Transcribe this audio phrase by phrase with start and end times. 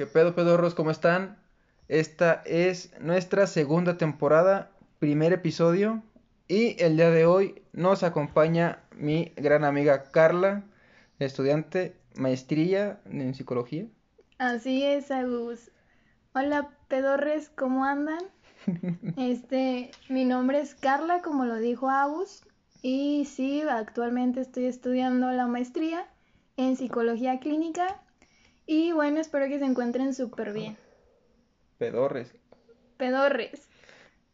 [0.00, 0.74] ¿Qué pedo, pedorros?
[0.74, 1.36] ¿Cómo están?
[1.86, 6.02] Esta es nuestra segunda temporada, primer episodio.
[6.48, 10.64] Y el día de hoy nos acompaña mi gran amiga Carla,
[11.18, 13.88] estudiante maestría en psicología.
[14.38, 15.70] Así es, Agus.
[16.32, 18.22] Hola, pedorres, ¿cómo andan?
[19.18, 22.42] Este, mi nombre es Carla, como lo dijo Agus.
[22.80, 26.06] Y sí, actualmente estoy estudiando la maestría
[26.56, 28.00] en psicología clínica.
[28.72, 30.76] Y bueno, espero que se encuentren súper bien.
[31.78, 32.32] Pedorres.
[32.98, 33.68] Pedorres.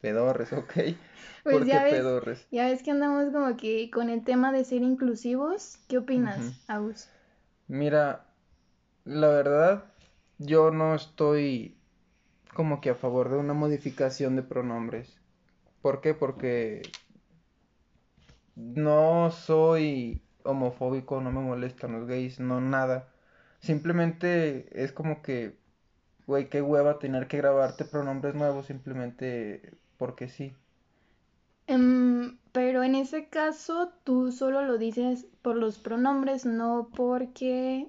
[0.02, 0.72] Pedorres, ok.
[1.42, 2.46] Pues ¿Por qué ya ves, pedorres?
[2.50, 5.78] ya ves que andamos como que con el tema de ser inclusivos.
[5.88, 6.60] ¿Qué opinas.
[6.66, 7.08] Agus?
[7.68, 8.26] Mira,
[9.04, 9.84] la verdad,
[10.38, 11.78] yo no estoy
[12.52, 15.16] como que a favor de una modificación de pronombres.
[15.80, 16.14] ¿Por qué?
[16.14, 16.82] Porque
[18.56, 23.08] no soy homofóbico, no me molestan los gays, no nada.
[23.60, 25.58] Simplemente es como que,
[26.26, 30.54] güey, qué hueva tener que grabarte pronombres nuevos simplemente porque sí.
[31.68, 37.88] Em, pero en ese caso, tú solo lo dices por los pronombres, no porque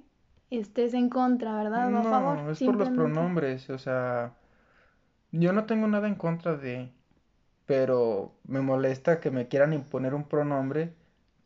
[0.52, 1.94] estés en contra, ¿verdad?
[1.94, 4.34] O a favor, No, es por los pronombres, o sea,
[5.32, 6.92] yo no tengo nada en contra de,
[7.66, 10.94] pero me molesta que me quieran imponer un pronombre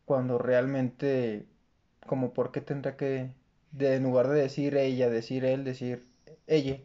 [0.06, 1.48] cuando realmente,
[2.08, 3.34] como por qué tendrá que,
[3.72, 6.06] de, en lugar de decir ella, decir él, decir
[6.48, 6.80] ella.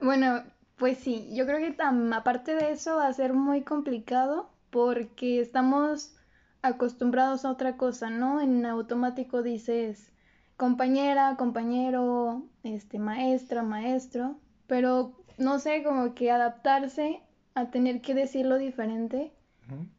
[0.00, 0.42] Bueno,
[0.76, 5.40] pues sí, yo creo que tam- aparte de eso va a ser muy complicado porque
[5.40, 6.14] estamos
[6.62, 8.40] acostumbrados a otra cosa, ¿no?
[8.40, 10.12] En automático dices
[10.56, 17.20] compañera, compañero, este, maestra, maestro, pero no sé, como que adaptarse
[17.54, 19.32] a tener que decirlo diferente,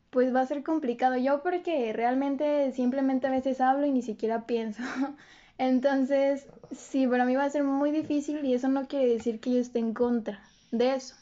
[0.10, 1.18] pues va a ser complicado.
[1.18, 4.82] Yo porque realmente simplemente a veces hablo y ni siquiera pienso.
[5.58, 9.54] Entonces, sí, para mí va a ser muy difícil y eso no quiere decir que
[9.54, 10.40] yo esté en contra
[10.72, 11.16] de eso.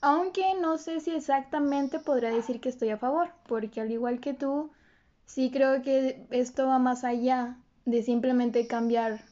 [0.00, 4.34] Aunque no sé si exactamente podría decir que estoy a favor, porque al igual que
[4.34, 4.70] tú,
[5.24, 7.56] sí creo que esto va más allá
[7.86, 9.24] de simplemente cambiar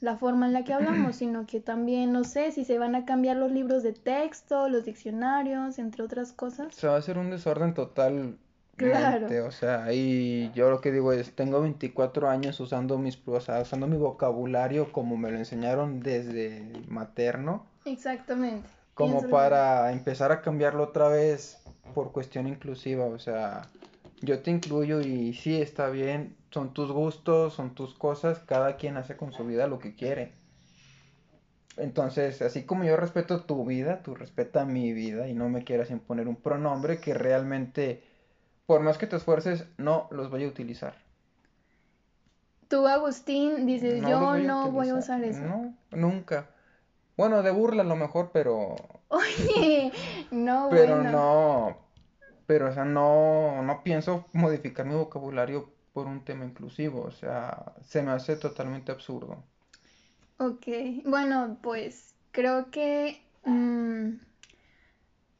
[0.00, 3.04] la forma en la que hablamos, sino que también no sé si se van a
[3.04, 6.74] cambiar los libros de texto, los diccionarios, entre otras cosas.
[6.74, 8.41] Se va a hacer un desorden totalmente,
[8.76, 9.28] Claro.
[9.46, 13.60] o sea, y yo lo que digo es, tengo 24 años usando mis, o sea,
[13.60, 17.66] usando mi vocabulario como me lo enseñaron desde materno.
[17.84, 18.68] Exactamente.
[18.94, 21.58] como para empezar a cambiarlo otra vez
[21.94, 23.62] por cuestión inclusiva, o sea,
[24.20, 28.96] yo te incluyo y sí está bien, son tus gustos, son tus cosas, cada quien
[28.96, 30.32] hace con su vida lo que quiere.
[31.76, 35.90] Entonces, así como yo respeto tu vida, tú respeta mi vida y no me quieras
[35.90, 38.02] imponer un pronombre que realmente,
[38.72, 40.94] por más que te esfuerces, no los voy a utilizar.
[42.68, 45.42] Tú, Agustín, dices, No yo voy a no voy a usar eso.
[45.42, 46.48] No, nunca.
[47.18, 48.76] Bueno, de burla a lo mejor, pero
[49.10, 49.92] Oye,
[50.30, 51.10] no, Pero bueno.
[51.12, 51.76] no,
[52.46, 57.74] pero o sea, no, no pienso modificar mi vocabulario por un tema inclusivo, o sea,
[57.82, 59.44] se me hace totalmente absurdo.
[60.38, 60.66] Ok,
[61.06, 64.16] bueno, pues creo que mm,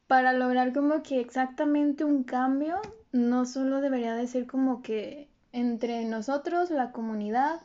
[0.07, 2.79] para lograr como que exactamente un cambio,
[3.13, 7.61] no solo debería de ser como que entre nosotros, la comunidad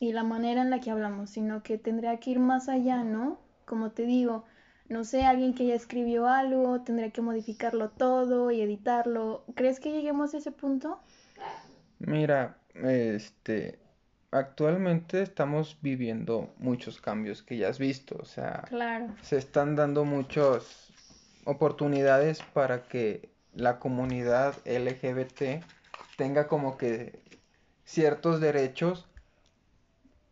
[0.00, 3.38] y la manera en la que hablamos, sino que tendría que ir más allá, ¿no?
[3.66, 4.44] Como te digo,
[4.88, 9.44] no sé, alguien que ya escribió algo, tendría que modificarlo todo y editarlo.
[9.54, 10.98] ¿Crees que lleguemos a ese punto?
[11.98, 13.78] Mira, este,
[14.30, 19.08] actualmente estamos viviendo muchos cambios que ya has visto, o sea, Claro.
[19.20, 20.92] se están dando muchas
[21.44, 25.64] oportunidades para que la comunidad LGBT
[26.16, 27.18] tenga como que
[27.84, 29.08] ciertos derechos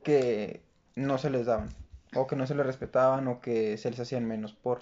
[0.04, 0.62] que
[0.94, 1.68] no se les daban,
[2.14, 4.78] o que no se les respetaban, o que se les hacían menos por.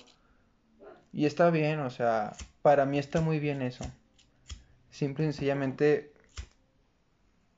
[1.10, 3.84] Y está bien, o sea, para mí está muy bien eso.
[4.90, 6.12] Simple y sencillamente,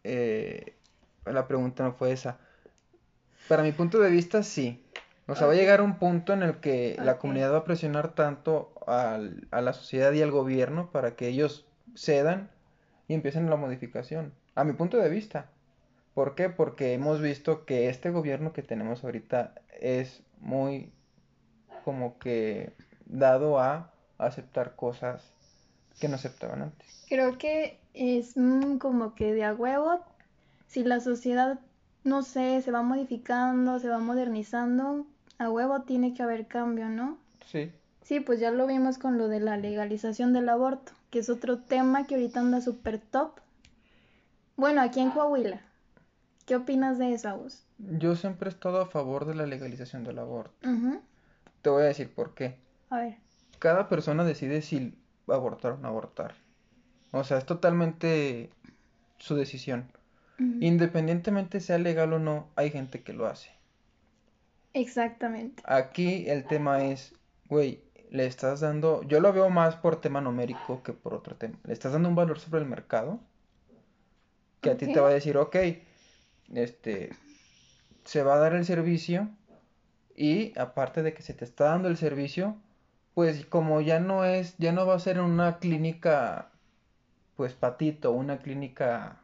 [0.05, 0.77] eh,
[1.25, 2.39] la pregunta no fue esa.
[3.49, 4.86] Para mi punto de vista, sí.
[5.29, 8.15] O sea, va a llegar un punto en el que la comunidad va a presionar
[8.15, 12.49] tanto al- a la sociedad y al gobierno para que ellos cedan
[13.09, 14.33] y empiecen la modificación.
[14.55, 15.47] A mi punto de vista.
[16.15, 16.49] ¿Por qué?
[16.49, 20.93] Porque hemos visto que este gobierno que tenemos ahorita es muy
[21.85, 22.73] como que
[23.07, 25.33] dado a aceptar cosas
[26.01, 27.05] que no aceptaban antes.
[27.09, 30.01] Creo que es mm, como que de a huevo,
[30.69, 31.59] si la sociedad,
[32.05, 35.07] no sé, se va modificando, se va modernizando,
[35.39, 37.19] a huevo tiene que haber cambio, ¿no?
[37.47, 37.71] Sí.
[38.03, 41.59] Sí, pues ya lo vimos con lo de la legalización del aborto, que es otro
[41.59, 43.41] tema que ahorita anda súper top.
[44.57, 45.61] Bueno, aquí en Coahuila.
[46.47, 47.65] ¿Qué opinas de eso, Agus?
[47.79, 50.69] Yo siempre he estado a favor de la legalización del aborto.
[50.69, 51.01] Ujú.
[51.63, 52.57] Te voy a decir por qué.
[52.91, 53.17] A ver.
[53.59, 54.97] Cada persona decide si
[55.27, 56.37] abortar o no abortar.
[57.11, 58.51] O sea, es totalmente
[59.19, 59.91] su decisión.
[60.39, 63.56] Independientemente sea legal o no, hay gente que lo hace.
[64.77, 65.63] Exactamente.
[65.65, 67.15] Aquí el tema es,
[67.47, 71.59] güey, le estás dando, yo lo veo más por tema numérico que por otro tema.
[71.65, 73.19] Le estás dando un valor sobre el mercado
[74.61, 75.57] que a ti te va a decir, ok,
[76.55, 77.11] este,
[78.05, 79.31] se va a dar el servicio
[80.15, 82.57] y aparte de que se te está dando el servicio,
[83.15, 86.51] pues como ya no es, ya no va a ser una clínica,
[87.35, 89.21] pues patito, una clínica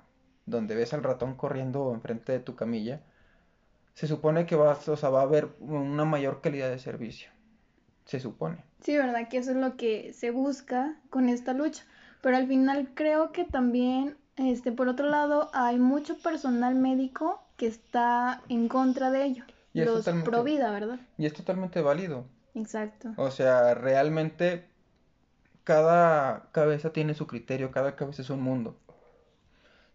[0.46, 3.02] donde ves al ratón corriendo enfrente de tu camilla,
[3.94, 7.30] se supone que vas, o sea, va a haber una mayor calidad de servicio.
[8.04, 8.64] Se supone.
[8.80, 11.84] Sí, verdad que eso es lo que se busca con esta lucha.
[12.20, 17.66] Pero al final creo que también, este, por otro lado, hay mucho personal médico que
[17.66, 19.44] está en contra de ello.
[19.72, 21.00] Y es Los pro vida, ¿verdad?
[21.18, 22.24] Y es totalmente válido.
[22.54, 23.12] Exacto.
[23.16, 24.66] O sea, realmente
[25.64, 28.76] cada cabeza tiene su criterio, cada cabeza es un mundo.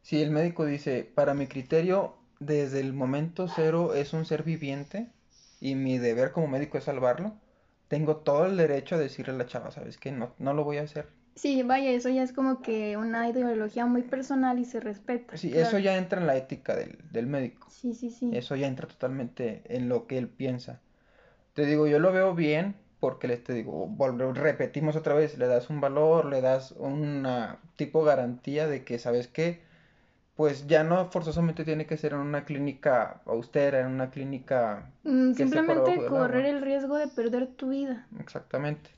[0.02, 5.08] Si el médico dice, para mi criterio, desde el momento cero es un ser viviente
[5.60, 7.34] y mi deber como médico es salvarlo,
[7.88, 10.12] tengo todo el derecho a decirle a la chava, ¿sabes qué?
[10.12, 11.08] No, no lo voy a hacer.
[11.36, 15.38] Sí, vaya, eso ya es como que una ideología muy personal y se respeta.
[15.38, 15.68] Sí, claro.
[15.68, 17.68] eso ya entra en la ética del, del médico.
[17.70, 18.32] Sí, sí, sí.
[18.34, 20.80] Eso ya entra totalmente en lo que él piensa.
[21.54, 23.88] Te digo, yo lo veo bien porque le te digo,
[24.34, 29.28] repetimos otra vez, le das un valor, le das una tipo garantía de que, ¿sabes
[29.28, 29.62] qué?
[30.38, 35.32] Pues ya no forzosamente tiene que ser en una clínica austera, en una clínica Mm,
[35.32, 38.08] que simplemente correr el riesgo de perder tu vida.
[38.20, 38.92] Exactamente.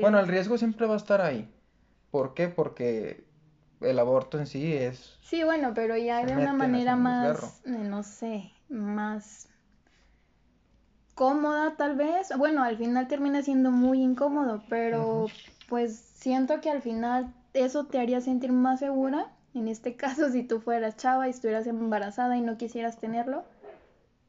[0.00, 1.48] Bueno, el riesgo siempre va a estar ahí.
[2.10, 2.48] ¿Por qué?
[2.48, 3.24] Porque
[3.80, 5.18] el aborto en sí es...
[5.22, 9.48] Sí, bueno, pero ya de una manera más, eh, no sé, más
[11.14, 12.28] cómoda tal vez.
[12.38, 15.26] Bueno, al final termina siendo muy incómodo, pero
[15.68, 19.35] pues siento que al final eso te haría sentir más segura.
[19.56, 23.44] En este caso, si tú fueras chava y estuvieras embarazada y no quisieras tenerlo,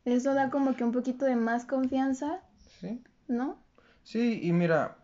[0.05, 2.39] eso da como que un poquito de más confianza,
[2.79, 3.01] ¿Sí?
[3.27, 3.57] ¿no?
[4.03, 4.95] Sí, y mira,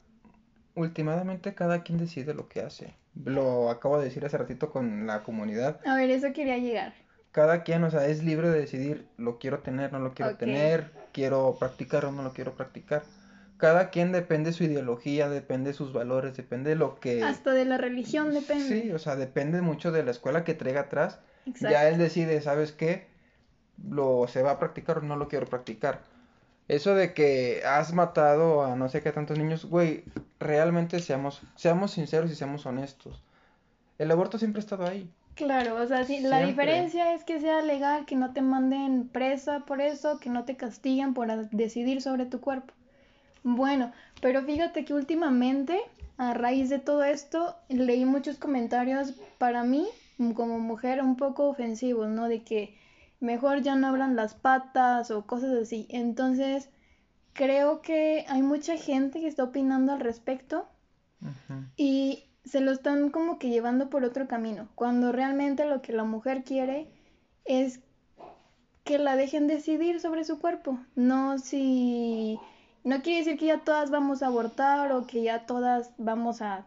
[0.76, 2.96] últimamente cada quien decide lo que hace.
[3.26, 5.78] Lo acabo de decir hace ratito con la comunidad.
[5.86, 6.94] A ver, eso quería llegar.
[7.32, 10.92] Cada quien, o sea, es libre de decidir, lo quiero tener, no lo quiero tener,
[11.12, 13.04] quiero practicar o no lo quiero practicar.
[13.58, 17.24] Cada quien depende de su ideología, depende de sus valores, depende de lo que...
[17.24, 18.68] Hasta de la religión depende.
[18.68, 21.20] Sí, o sea, depende mucho de la escuela que traiga atrás.
[21.46, 21.72] Exacto.
[21.72, 23.08] Ya él decide, ¿sabes qué?
[23.90, 26.02] Lo se va a practicar o no lo quiero practicar.
[26.68, 30.04] Eso de que has matado a no sé qué tantos niños, güey,
[30.40, 33.22] realmente seamos, seamos sinceros y seamos honestos.
[33.98, 35.10] El aborto siempre ha estado ahí.
[35.36, 39.62] Claro, o sea, sí, la diferencia es que sea legal, que no te manden presa
[39.66, 42.74] por eso, que no te castiguen por decidir sobre tu cuerpo.
[43.44, 43.92] Bueno,
[44.22, 45.80] pero fíjate que últimamente,
[46.18, 49.88] a raíz de todo esto, leí muchos comentarios para mí,
[50.18, 52.30] mm, como mujer, un poco ofensivos, ¿no?
[52.30, 52.78] De que
[53.20, 55.88] mejor ya no abran las patas o cosas así.
[55.90, 56.70] Entonces,
[57.34, 60.68] creo que hay mucha gente que está opinando al respecto
[61.78, 66.04] y se lo están como que llevando por otro camino, cuando realmente lo que la
[66.04, 66.88] mujer quiere
[67.46, 67.80] es
[68.84, 72.38] que la dejen decidir sobre su cuerpo, no si
[72.84, 76.66] no quiere decir que ya todas vamos a abortar o que ya todas vamos a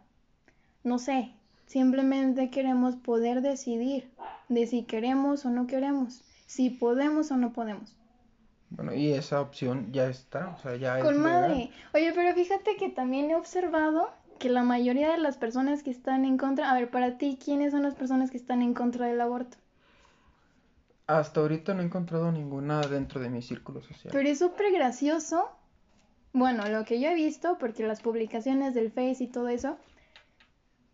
[0.86, 1.32] no sé,
[1.66, 4.08] simplemente queremos poder decidir
[4.48, 7.96] de si queremos o no queremos, si podemos o no podemos.
[8.70, 11.32] Bueno, y esa opción ya está, o sea, ya es Con legal.
[11.32, 11.70] madre.
[11.92, 16.24] Oye, pero fíjate que también he observado que la mayoría de las personas que están
[16.24, 19.20] en contra, a ver, para ti, ¿quiénes son las personas que están en contra del
[19.20, 19.56] aborto?
[21.08, 24.10] Hasta ahorita no he encontrado ninguna dentro de mi círculo social.
[24.12, 25.48] Pero es súper gracioso.
[26.38, 29.78] Bueno, lo que yo he visto, porque las publicaciones del Face y todo eso,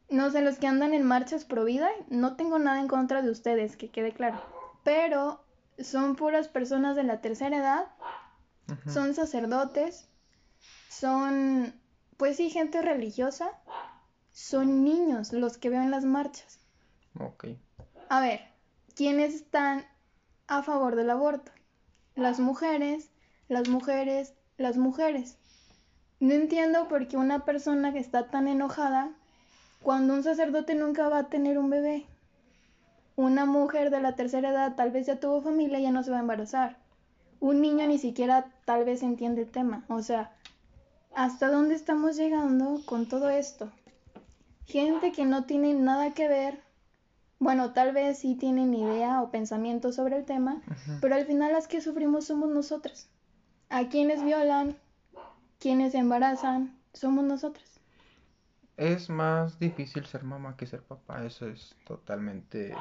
[0.09, 3.31] no sé, los que andan en marchas pro vida, no tengo nada en contra de
[3.31, 4.41] ustedes, que quede claro.
[4.85, 5.45] Pero
[5.81, 7.87] son puras personas de la tercera edad
[8.87, 10.09] son sacerdotes,
[10.89, 11.75] son,
[12.19, 13.51] pues sí, gente religiosa,
[14.31, 16.61] son niños los que veo en las marchas.
[17.19, 17.47] Ok.
[18.09, 18.43] A ver,
[18.95, 19.85] ¿quiénes están
[20.47, 21.51] a favor del aborto?
[22.15, 23.11] Las mujeres,
[23.49, 25.37] las mujeres, las mujeres.
[26.21, 29.11] No entiendo por qué una persona que está tan enojada
[29.83, 32.07] cuando un sacerdote nunca va a tener un bebé.
[33.17, 36.11] Una mujer de la tercera edad tal vez ya tuvo familia y ya no se
[36.11, 36.77] va a embarazar.
[37.41, 39.85] Un niño ni siquiera tal vez entiende el tema.
[39.89, 40.33] O sea,
[41.15, 43.71] ¿hasta dónde estamos llegando con todo esto?
[44.67, 46.63] Gente que no tiene nada que ver
[47.43, 50.63] bueno, tal vez sí tienen idea o pensamiento sobre el tema,
[51.01, 53.09] pero al final las que sufrimos somos nosotras.
[53.73, 54.77] A quienes violan,
[55.59, 57.81] quienes embarazan, somos nosotras.
[58.77, 62.75] Es más difícil ser mamá que ser papá, eso es totalmente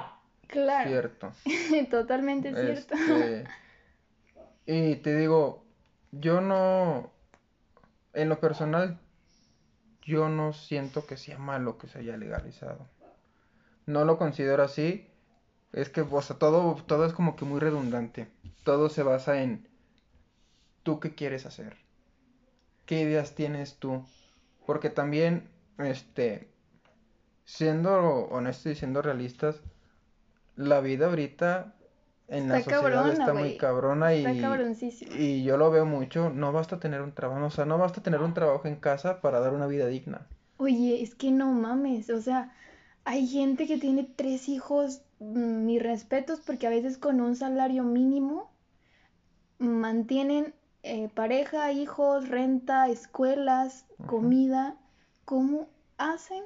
[0.47, 0.89] claro.
[0.89, 1.31] cierto.
[1.89, 2.93] totalmente cierto.
[2.93, 3.45] Este,
[4.65, 5.63] y te digo,
[6.11, 7.11] yo no,
[8.13, 8.99] en lo personal,
[10.03, 12.87] yo no siento que sea malo que se haya legalizado
[13.85, 15.07] no lo considero así.
[15.73, 18.27] Es que, o sea, todo, todo es como que muy redundante.
[18.63, 19.67] Todo se basa en
[20.83, 21.77] tú qué quieres hacer.
[22.85, 24.03] ¿Qué ideas tienes tú?
[24.65, 26.51] Porque también, este,
[27.45, 29.61] siendo honestos y siendo realistas,
[30.55, 31.73] la vida ahorita
[32.27, 34.25] en la sociedad está muy cabrona y,
[35.17, 36.29] y yo lo veo mucho.
[36.29, 39.39] No basta tener un trabajo, o sea, no basta tener un trabajo en casa para
[39.39, 40.27] dar una vida digna.
[40.57, 42.53] Oye, es que no mames, o sea,
[43.03, 47.83] hay gente que tiene tres hijos, mm, mis respetos, porque a veces con un salario
[47.83, 48.51] mínimo
[49.59, 54.77] mantienen eh, pareja, hijos, renta, escuelas, comida.
[55.25, 56.43] ¿Cómo hacen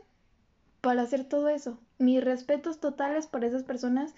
[0.81, 1.79] para hacer todo eso?
[1.97, 4.13] Mis respetos totales para esas personas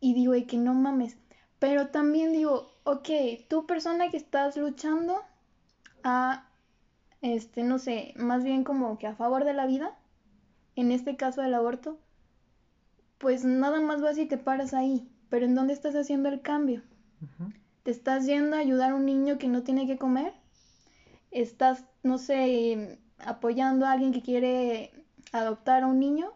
[0.00, 1.16] y digo, y que no mames.
[1.58, 3.08] Pero también digo, ok,
[3.48, 5.20] tú persona que estás luchando
[6.02, 6.48] a,
[7.20, 9.96] este, no sé, más bien como que a favor de la vida,
[10.74, 11.98] en este caso del aborto,
[13.18, 15.08] pues nada más vas y te paras ahí.
[15.28, 16.82] Pero ¿en dónde estás haciendo el cambio?
[17.82, 20.32] ¿Te estás yendo a ayudar a un niño que no tiene que comer?
[21.30, 24.92] ¿Estás, no sé, apoyando a alguien que quiere
[25.32, 26.32] adoptar a un niño?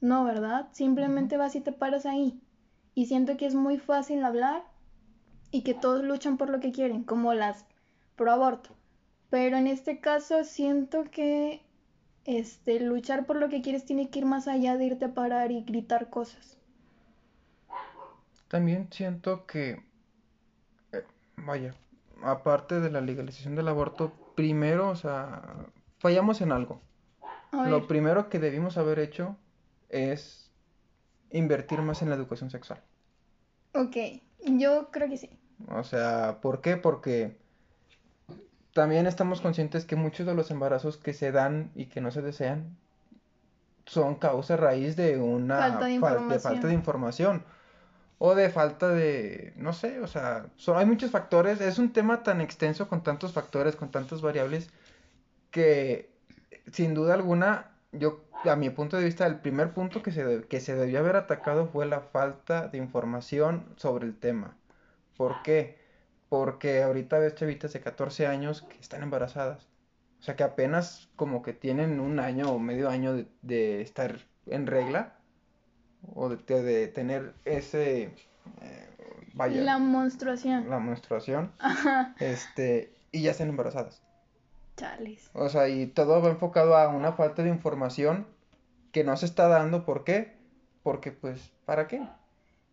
[0.00, 0.68] No, ¿verdad?
[0.72, 2.40] Simplemente vas y te paras ahí.
[2.94, 4.62] Y siento que es muy fácil hablar
[5.50, 7.64] y que todos luchan por lo que quieren, como las
[8.16, 8.70] pro aborto.
[9.30, 11.62] Pero en este caso siento que
[12.24, 15.50] este, luchar por lo que quieres tiene que ir más allá de irte a parar
[15.52, 16.58] y gritar cosas.
[18.48, 19.82] También siento que,
[21.44, 21.74] vaya,
[22.22, 25.42] aparte de la legalización del aborto, primero, o sea,
[25.98, 26.80] fallamos en algo.
[27.52, 29.36] Lo primero que debimos haber hecho
[29.88, 30.50] es
[31.30, 32.80] invertir más en la educación sexual.
[33.74, 33.96] Ok,
[34.44, 35.30] yo creo que sí.
[35.68, 36.76] O sea, ¿por qué?
[36.76, 37.36] Porque
[38.72, 42.22] también estamos conscientes que muchos de los embarazos que se dan y que no se
[42.22, 42.76] desean
[43.86, 47.44] son causa raíz de una falta de, falta de información
[48.22, 52.22] o de falta de, no sé, o sea, son, hay muchos factores, es un tema
[52.22, 54.70] tan extenso con tantos factores, con tantas variables,
[55.50, 56.10] que
[56.72, 60.60] sin duda alguna, yo, a mi punto de vista, el primer punto que se, que
[60.60, 64.56] se debió haber atacado fue la falta de información sobre el tema.
[65.16, 65.78] ¿Por qué?
[66.28, 69.68] Porque ahorita ves chavitas de 14 años que están embarazadas.
[70.20, 74.66] O sea, que apenas como que tienen un año o medio año de, estar en
[74.66, 75.19] regla.
[76.14, 78.14] O de, tener ese...
[78.62, 78.88] Eh,
[79.34, 79.60] vaya.
[79.62, 80.68] La menstruación.
[80.68, 81.52] La menstruación.
[81.58, 82.14] Ajá.
[82.18, 84.02] Este, y ya están embarazadas.
[84.76, 85.30] Chales.
[85.34, 88.26] O sea, y todo va enfocado a una falta de información
[88.92, 89.84] que no se está dando.
[89.84, 90.36] ¿Por qué?
[90.82, 92.02] Porque, pues, ¿para qué?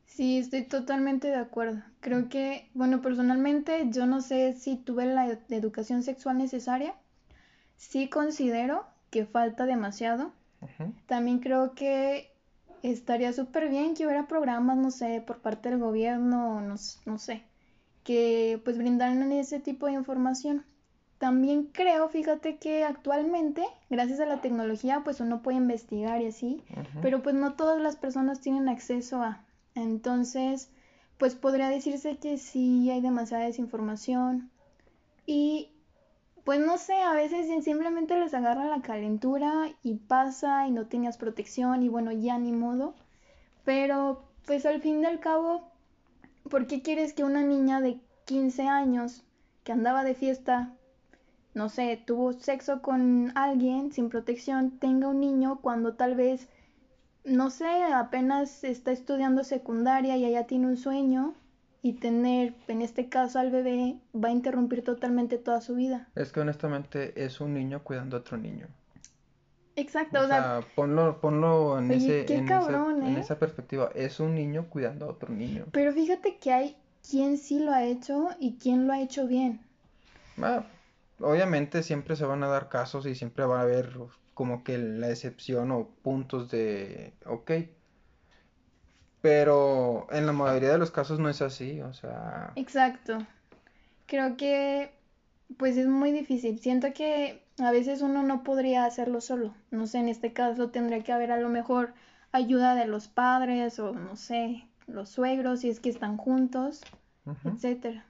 [0.06, 1.84] Sí, estoy totalmente de acuerdo.
[2.00, 6.96] Creo que, bueno, personalmente yo no sé si tuve la educación sexual necesaria.
[7.76, 10.32] Sí considero que falta demasiado.
[11.06, 12.34] También creo que
[12.84, 17.44] estaría súper bien que hubiera programas, no sé, por parte del gobierno, no, no sé,
[18.04, 20.66] que pues brindaran ese tipo de información.
[21.18, 26.64] También creo, fíjate que actualmente, gracias a la tecnología, pues uno puede investigar y así,
[27.02, 29.44] pero pues no todas las personas tienen acceso a,
[29.74, 30.70] entonces,
[31.18, 34.52] pues podría decirse que sí hay demasiada desinformación
[35.26, 35.72] y
[36.48, 41.18] pues no sé, a veces simplemente les agarra la calentura y pasa y no tenías
[41.18, 42.96] protección y bueno, ya ni modo.
[43.66, 45.70] Pero pues al fin y al cabo,
[46.50, 49.26] ¿por qué quieres que una niña de 15 años
[49.66, 50.72] que andaba de fiesta,
[51.54, 56.48] no sé, tuvo sexo con alguien sin protección, tenga un niño cuando tal vez
[57.26, 61.34] no sé, apenas está estudiando secundaria y ya tiene un sueño
[61.88, 66.10] y tener, en este caso al bebé, va a interrumpir totalmente toda su vida.
[66.16, 68.68] Es que honestamente es un niño cuidando a otro niño.
[69.78, 73.20] Exacto, o, sea, ponlo, ponlo en, ese, en, ¿eh?
[73.20, 73.90] esa, perspectiva.
[73.96, 75.66] Es un niño cuidando a otro niño.
[75.72, 76.76] Pero fíjate que hay
[77.10, 79.62] quien sí lo ha hecho y quien lo ha hecho bien.
[80.42, 80.66] Ah,
[81.20, 83.94] obviamente siempre se van a dar casos y siempre va a haber
[84.34, 87.52] como que la excepción o puntos de, ok.
[89.28, 92.54] Pero en la mayoría de los casos no es así, o sea...
[92.56, 93.18] Exacto.
[94.06, 94.90] Creo que
[95.58, 96.60] pues es muy difícil.
[96.60, 99.54] Siento que a veces uno no podría hacerlo solo.
[99.70, 101.94] No sé, en este caso tendría que haber a lo mejor
[102.32, 106.82] ayuda de los padres o no sé, los suegros si es que están juntos,
[107.26, 107.50] Ujú.
[107.50, 108.06] etcétera.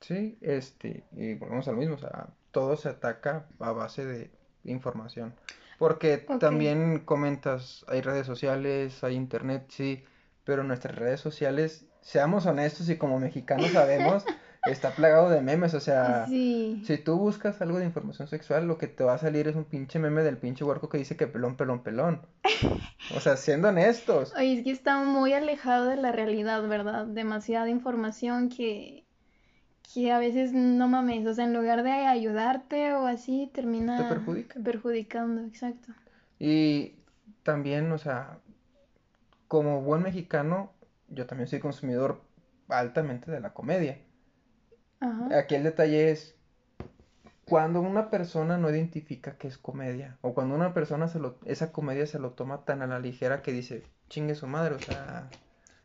[0.00, 4.30] Sí, este, y volvemos a lo mismo, o sea, todo se ataca a base de
[4.64, 5.32] información.
[5.78, 10.04] Porque también comentas, hay redes sociales, hay internet, sí,
[10.44, 14.24] pero nuestras redes sociales, seamos honestos y como mexicanos sabemos,
[14.66, 16.82] está plagado de memes, o sea, Sí.
[16.86, 19.64] si tú buscas algo de información sexual, lo que te va a salir es un
[19.64, 22.22] pinche meme del pinche huerco que dice que pelón, pelón, pelón.
[23.16, 24.34] O sea, siendo honestos.
[24.36, 27.06] Oye, es que está muy alejado de la realidad, ¿verdad?
[27.06, 29.05] Demasiada información que,
[29.92, 34.04] que a veces no mames, o sea, en lugar de ayudarte o así, termina Te
[34.04, 34.62] perjudican.
[34.62, 35.92] perjudicando, exacto.
[36.38, 36.96] Y
[37.42, 38.38] también, o sea,
[39.48, 40.72] como buen mexicano,
[41.08, 42.22] yo también soy consumidor
[42.68, 43.98] altamente de la comedia.
[45.00, 45.38] Ajá.
[45.38, 46.36] Aquí el detalle es
[47.44, 51.70] cuando una persona no identifica que es comedia, o cuando una persona se lo, esa
[51.70, 55.30] comedia se lo toma tan a la ligera que dice, chingue su madre, o sea,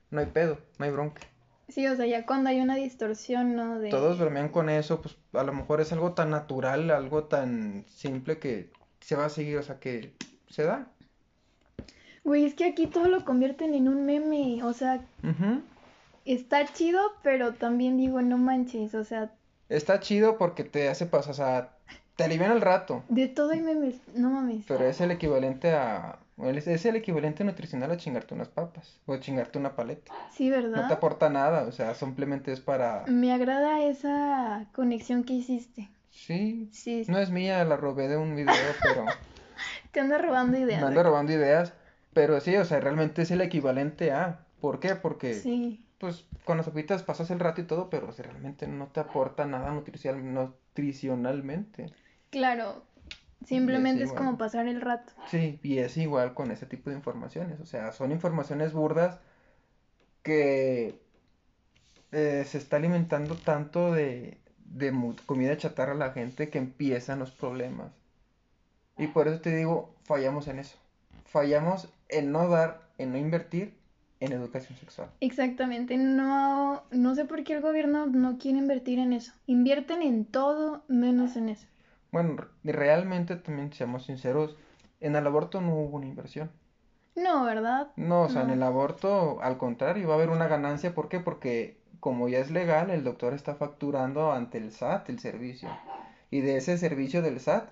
[0.09, 1.21] no hay pedo, no hay bronca.
[1.69, 3.79] Sí, o sea, ya cuando hay una distorsión, ¿no?
[3.79, 3.89] De...
[3.89, 8.39] Todos bromean con eso, pues a lo mejor es algo tan natural, algo tan simple
[8.39, 10.13] que se va a seguir, o sea, que
[10.49, 10.87] se da.
[12.23, 15.01] Güey, es que aquí todo lo convierten en un meme, o sea,
[16.25, 19.31] está chido, pero también digo, no manches, o sea,
[19.71, 21.69] Está chido porque te hace pasar, o sea,
[22.17, 24.65] te alivian el rato, de todo hay memes, no mames.
[24.67, 29.17] pero es el equivalente a, es es el equivalente nutricional a chingarte unas papas o
[29.17, 30.11] chingarte una paleta.
[30.35, 30.91] Sí, No te ¿verdad?
[30.91, 35.89] aporta nada, o sea, simplemente es para, Me agrada esa conexión que hiciste.
[36.09, 39.05] sí, Sí, no es mía, la robé de un video, pero
[39.91, 40.81] te ando robando ideas.
[40.81, 41.73] me ando robando ideas,
[42.13, 44.95] pero sí, o sea, realmente es el equivalente a, ¿por qué?
[44.95, 48.67] Porque, Sí, pues, con las papitas pasas el rato y todo, pero o sea, realmente
[48.67, 51.93] no te aporta nada nutricional, nutricionalmente.
[52.29, 52.83] claro.
[53.45, 55.13] Simplemente es como pasar el rato.
[55.27, 57.59] Sí, y es igual con ese tipo de informaciones.
[57.59, 59.19] O sea, son informaciones burdas
[60.23, 60.99] que
[62.11, 67.31] eh, se está alimentando tanto de, de comida chatarra a la gente que empiezan los
[67.31, 67.91] problemas.
[68.97, 70.77] Y por eso te digo, fallamos en eso.
[71.25, 73.73] Fallamos en no dar, en no invertir
[74.19, 75.09] en educación sexual.
[75.19, 79.33] Exactamente, no, no sé por qué el gobierno no quiere invertir en eso.
[79.47, 81.67] Invierten en todo menos en eso.
[82.11, 84.55] Bueno, re- realmente también, seamos sinceros,
[84.99, 86.51] en el aborto no hubo una inversión.
[87.15, 87.91] No, ¿verdad?
[87.95, 90.93] No, o sea, en el aborto, al contrario, va a haber una ganancia.
[90.93, 91.19] ¿Por qué?
[91.19, 95.69] Porque como ya es legal, el doctor está facturando ante el SAT el servicio.
[96.31, 97.69] Y de ese servicio del SAT,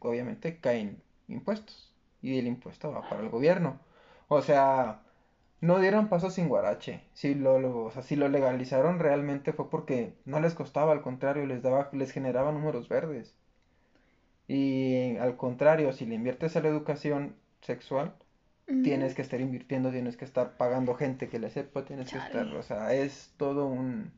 [0.00, 1.92] obviamente caen impuestos.
[2.22, 3.80] Y el impuesto va para el gobierno.
[4.28, 5.00] O sea,
[5.60, 7.02] no dieron paso sin guarache.
[7.14, 11.02] Si lo, lo- o sea, si lo legalizaron realmente fue porque no les costaba, al
[11.02, 13.36] contrario, les daba, les generaba números verdes.
[14.48, 18.14] Y al contrario, si le inviertes a la educación sexual,
[18.82, 22.46] tienes que estar invirtiendo, tienes que estar pagando gente que le sepa, tienes que estar,
[22.46, 24.10] o sea, es todo un...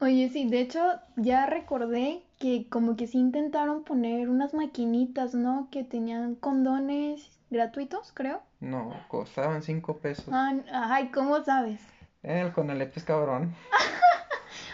[0.00, 0.80] Oye, sí, de hecho
[1.16, 5.68] ya recordé que como que sí intentaron poner unas maquinitas, ¿no?
[5.70, 8.42] Que tenían condones gratuitos, creo.
[8.60, 10.26] No, costaban cinco pesos.
[10.30, 11.80] Ah, ay, ¿cómo sabes?
[12.22, 13.54] El Conalep es cabrón.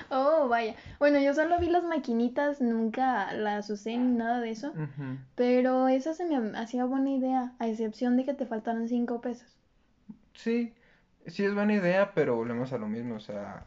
[0.09, 0.75] Oh, vaya.
[0.99, 4.75] Bueno, yo solo vi las maquinitas, nunca las usé ni nada de eso.
[5.35, 9.59] Pero esa se me hacía buena idea, a excepción de que te faltaran cinco pesos.
[10.35, 10.75] Sí,
[11.27, 13.67] sí es buena idea, pero volvemos a lo mismo, o sea,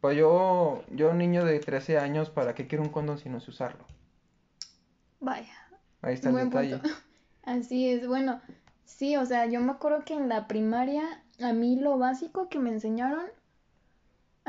[0.00, 3.50] pues yo, yo niño de 13 años, ¿para qué quiero un condón si no sé
[3.50, 3.86] usarlo?
[5.20, 5.54] Vaya,
[6.02, 6.82] Ahí está el buen detalle.
[6.82, 6.88] punto.
[7.42, 8.40] Así es, bueno,
[8.84, 12.58] sí, o sea, yo me acuerdo que en la primaria a mí lo básico que
[12.58, 13.26] me enseñaron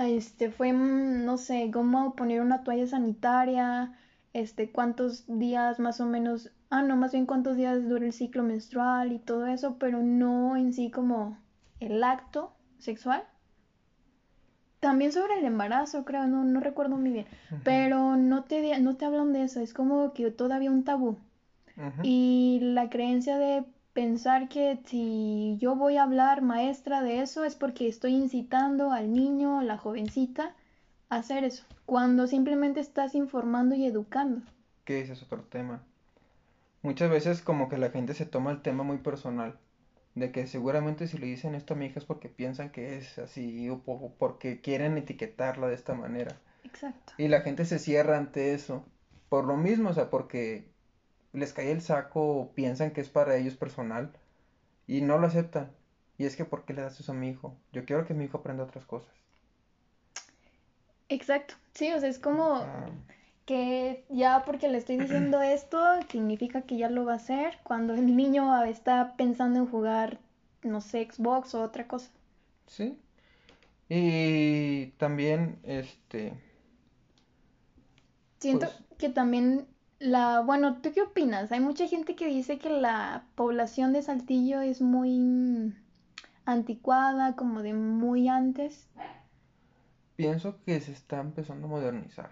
[0.07, 3.93] este fue, mm, no sé, cómo poner una toalla sanitaria,
[4.33, 8.43] este, cuántos días más o menos, ah, no, más bien cuántos días dura el ciclo
[8.43, 11.37] menstrual y todo eso, pero no en sí como
[11.79, 13.23] el acto sexual.
[14.79, 17.25] También sobre el embarazo, creo, no, no recuerdo muy bien,
[17.65, 21.17] pero no te, no te hablan de eso, es como que todavía un tabú.
[22.03, 27.55] Y la creencia de pensar que si yo voy a hablar maestra de eso es
[27.55, 30.55] porque estoy incitando al niño, la jovencita,
[31.09, 34.41] a hacer eso, cuando simplemente estás informando y educando.
[34.85, 35.83] Que ese es otro tema.
[36.81, 39.57] Muchas veces como que la gente se toma el tema muy personal,
[40.15, 43.17] de que seguramente si le dicen esto a mi hija es porque piensan que es
[43.19, 46.37] así o po- porque quieren etiquetarla de esta manera.
[46.63, 47.13] Exacto.
[47.17, 48.85] Y la gente se cierra ante eso,
[49.29, 50.71] por lo mismo, o sea, porque
[51.33, 54.11] les cae el saco o piensan que es para ellos personal
[54.87, 55.71] y no lo aceptan.
[56.17, 57.55] Y es que ¿por qué le das eso a mi hijo?
[57.73, 59.13] Yo quiero que mi hijo aprenda otras cosas.
[61.09, 61.55] Exacto.
[61.73, 62.89] Sí, o sea, es como Ah,
[63.45, 67.93] que ya porque le estoy diciendo esto, significa que ya lo va a hacer, cuando
[67.95, 70.19] el niño está pensando en jugar
[70.63, 72.09] no sé, Xbox o otra cosa.
[72.67, 72.97] Sí.
[73.89, 76.33] Y también, este...
[78.39, 79.67] Siento Pues- que también
[79.99, 81.51] la, bueno, ¿tú qué opinas?
[81.51, 85.73] Hay mucha gente que dice que la población de Saltillo es muy mm,
[86.45, 88.87] anticuada, como de muy antes.
[90.15, 92.31] Pienso que se está empezando a modernizar.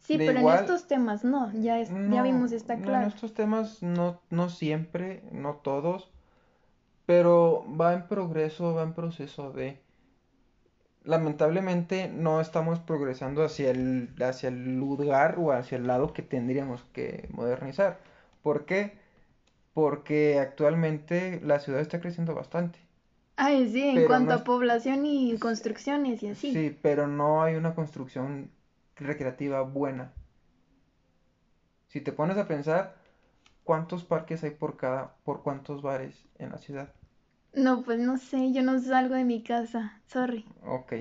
[0.00, 3.02] Sí, De pero igual- en estos temas no, ya, es- ya vimos, está no, claro.
[3.06, 6.10] en estos temas no, no siempre, no todos,
[7.06, 9.81] pero va en progreso, va en proceso de...
[11.04, 16.84] Lamentablemente no estamos progresando hacia el, hacia el lugar o hacia el lado que tendríamos
[16.92, 17.98] que modernizar.
[18.42, 18.98] ¿Por qué?
[19.74, 22.78] Porque actualmente la ciudad está creciendo bastante.
[23.36, 26.64] Ay, sí, en cuanto no a es- población y construcciones y así.
[26.64, 28.50] Sí, pero no hay una construcción
[28.96, 30.12] recreativa buena.
[31.86, 32.96] Si te pones a pensar,
[33.64, 36.94] ¿cuántos parques hay por cada, por cuántos bares en la ciudad?
[37.54, 40.46] No, pues no sé, yo no salgo de mi casa, sorry.
[40.64, 40.94] Ok,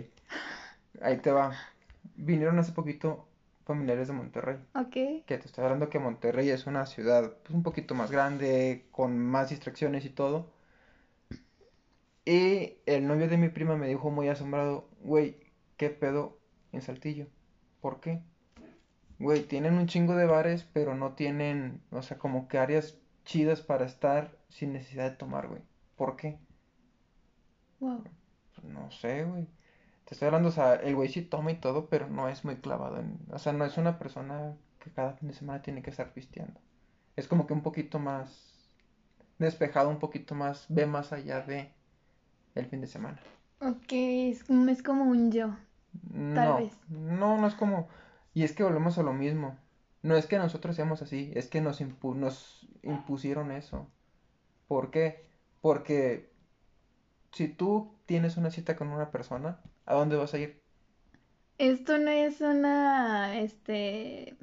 [1.02, 1.54] ahí te va.
[2.16, 3.28] Vinieron hace poquito
[3.66, 4.58] familiares de Monterrey.
[4.76, 5.26] Ok.
[5.26, 9.18] Que te estoy hablando que Monterrey es una ciudad pues, un poquito más grande, con
[9.18, 10.52] más distracciones y todo.
[12.26, 15.38] Y el novio de mi prima me dijo muy asombrado, güey,
[15.78, 16.38] ¿qué pedo
[16.72, 17.28] en Saltillo?
[17.80, 18.22] ¿Por qué?
[19.20, 23.62] Güey, tienen un chingo de bares, pero no tienen, o sea, como que áreas chidas
[23.62, 25.62] para estar sin necesidad de tomar, güey.
[26.02, 26.30] ¿Por qué?
[27.82, 28.04] Wow.
[28.56, 29.48] Pues no sé, güey.
[30.06, 32.58] Te estoy hablando, o sea, el güey sí toma y todo, pero no es muy
[32.58, 33.20] clavado en...
[33.32, 36.60] O sea, no es una persona que cada fin de semana tiene que estar pisteando.
[37.16, 38.80] Es como que un poquito más
[39.40, 41.72] despejado, un poquito más, ve más allá de
[42.56, 43.22] el fin de semana.
[43.62, 45.56] Ok, es, como- es como un yo.
[46.34, 46.74] Tal No, vez.
[46.90, 47.88] no, no es como...
[48.34, 49.58] Y es que volvemos a lo mismo.
[50.04, 53.88] No es que nosotros seamos así, es que nos, impu- nos impusieron eso.
[54.68, 55.31] ¿Por qué?
[55.62, 56.30] Porque
[57.32, 60.60] si tú tienes una cita con una persona, ¿a dónde vas a ir?
[61.58, 64.36] Esto no es una, este,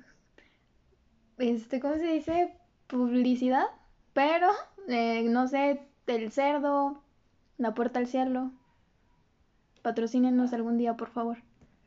[1.39, 2.55] este, ¿cómo se dice?
[2.87, 3.67] Publicidad,
[4.13, 4.51] pero,
[4.89, 7.03] eh, no sé, el cerdo,
[7.59, 8.53] la puerta al cielo.
[9.83, 11.39] Patrocínenos algún día, por favor.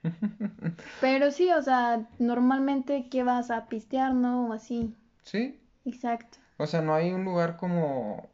[0.99, 4.47] Pero sí, o sea, normalmente, ¿qué vas a pistear, no?
[4.49, 4.95] O así.
[5.23, 6.37] Sí, Exacto.
[6.57, 8.29] o sea, no hay un lugar como,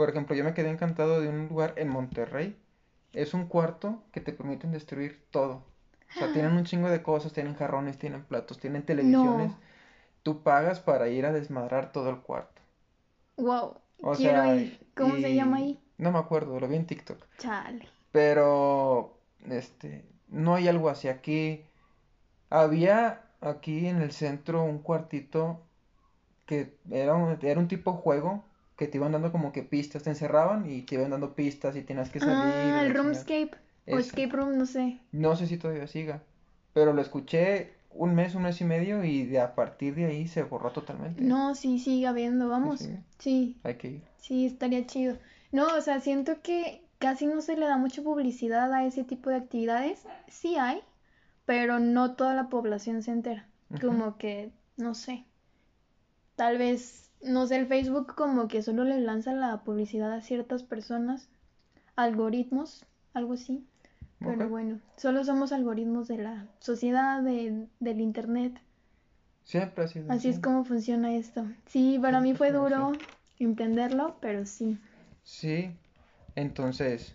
[0.00, 2.56] por ejemplo, yo me quedé encantado de un lugar en Monterrey.
[3.12, 5.62] Es un cuarto que te permiten destruir todo.
[6.16, 9.50] O sea, tienen un chingo de cosas, tienen jarrones, tienen platos, tienen televisiones.
[9.50, 9.58] No.
[10.22, 12.62] Tú pagas para ir a desmadrar todo el cuarto.
[13.36, 13.74] Wow.
[14.00, 14.80] O Quiero sea, ir.
[14.96, 15.78] ¿Cómo se llama ahí?
[15.98, 17.22] No me acuerdo, lo vi en TikTok.
[17.36, 17.86] Chale.
[18.10, 19.18] Pero,
[19.50, 21.62] este, no hay algo así aquí.
[22.48, 25.60] Había aquí en el centro un cuartito
[26.46, 28.46] que era un, era un tipo juego
[28.80, 31.82] que te iban dando como que pistas, te encerraban y te iban dando pistas y
[31.82, 32.34] tenías que salir.
[32.34, 32.94] y Ah, el.
[32.94, 33.50] Roomscape.
[33.86, 33.98] O.
[33.98, 34.98] Escape Room, no sé.
[35.12, 36.22] No sé si todavía siga,
[36.72, 40.26] pero lo escuché un mes, un mes y medio y de a partir de ahí
[40.28, 41.22] se borró totalmente.
[41.22, 42.88] No, sí, sigue habiendo, vamos.
[43.18, 44.02] Sí, Hay que ir.
[44.18, 45.18] sí, estaría chido.
[45.52, 49.28] No, o sea, siento que casi no se le da mucha publicidad a ese tipo
[49.30, 50.04] de actividades.
[50.28, 50.80] Sí hay,
[51.44, 53.46] pero no toda la población se entera.
[53.80, 55.24] Como que, no sé.
[56.36, 60.62] Tal vez, no sé, el Facebook como que solo le lanza la publicidad a ciertas
[60.64, 61.28] personas.
[61.96, 63.66] Algoritmos, algo así.
[64.24, 68.60] Pero bueno, solo somos algoritmos de la sociedad, de- del internet.
[69.44, 71.44] Siempre ha sido Así es como funciona esto.
[71.66, 72.92] Sí, para mí Siempre fue fue duro
[73.38, 74.78] entenderlo, pero sí.
[75.24, 75.70] Sí,
[76.36, 77.14] entonces,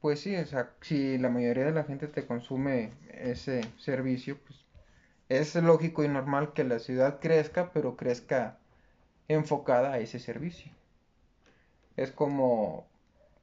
[0.00, 4.58] pues sí, o sea, si la mayoría de la gente te consume ese servicio, pues
[5.28, 8.58] es lógico y normal que la ciudad crezca, pero crezca
[9.28, 10.72] enfocada a ese servicio.
[11.96, 12.86] Es como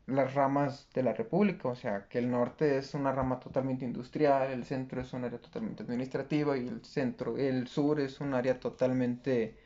[0.07, 4.51] las ramas de la república, o sea, que el norte es una rama totalmente industrial,
[4.51, 8.59] el centro es un área totalmente administrativa y el centro, el sur es un área
[8.59, 9.57] totalmente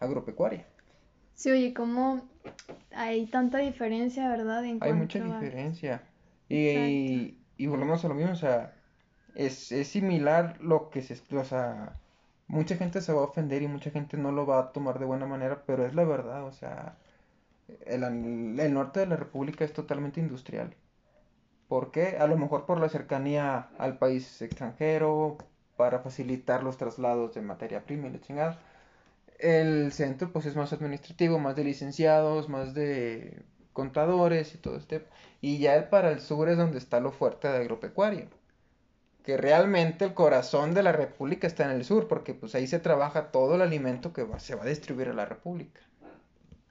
[0.00, 0.66] agropecuaria.
[1.34, 2.28] Sí, oye, ¿cómo
[2.92, 4.64] hay tanta diferencia, verdad?
[4.64, 6.02] En Hay mucha a- diferencia.
[6.48, 8.76] Y, y volvemos a lo mismo, o sea,
[9.34, 12.01] es, es similar lo que se, o sea,
[12.52, 15.06] mucha gente se va a ofender y mucha gente no lo va a tomar de
[15.06, 16.96] buena manera, pero es la verdad, o sea,
[17.86, 18.02] el,
[18.74, 20.74] norte de la República es totalmente industrial.
[21.68, 22.18] ¿Por qué?
[22.18, 25.38] A lo mejor por la cercanía al país extranjero,
[25.76, 28.58] para facilitar los traslados de materia prima y la chingada.
[29.38, 35.06] El centro pues es más administrativo, más de licenciados, más de contadores y todo este.
[35.40, 38.28] Y ya para el sur es donde está lo fuerte de agropecuario.
[39.24, 42.78] Que realmente el corazón de la república está en el sur, porque pues ahí se
[42.78, 45.80] trabaja todo el alimento que va- se va a distribuir a la república.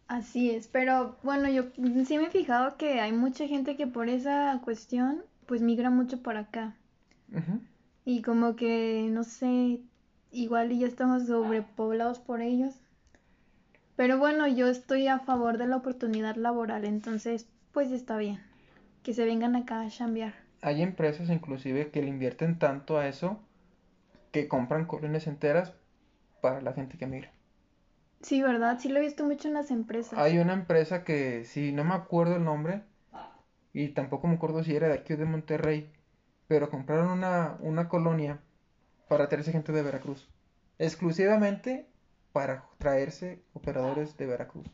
[0.07, 1.63] Así es, pero bueno, yo
[2.05, 6.21] sí me he fijado que hay mucha gente que por esa cuestión pues migra mucho
[6.21, 6.75] para acá.
[8.05, 9.79] Y como que, no sé,
[10.31, 12.75] igual ya estamos sobrepoblados por ellos.
[13.95, 18.41] Pero bueno, yo estoy a favor de la oportunidad laboral, entonces pues está bien
[19.03, 20.33] que se vengan acá a chambear.
[20.61, 23.41] Hay empresas inclusive que le invierten tanto a eso
[24.31, 25.73] que compran colonias enteras
[26.41, 27.31] para la gente que migra.
[28.21, 28.77] Sí, ¿verdad?
[28.79, 30.17] Sí lo he visto mucho en las empresas.
[30.17, 32.83] Hay una empresa que, sí, no me acuerdo el nombre,
[33.73, 35.91] y tampoco me acuerdo si era de aquí o de Monterrey,
[36.47, 38.39] pero compraron una, una colonia
[39.07, 40.29] para traerse gente de Veracruz.
[40.77, 41.87] Exclusivamente
[42.31, 44.67] para traerse operadores de Veracruz.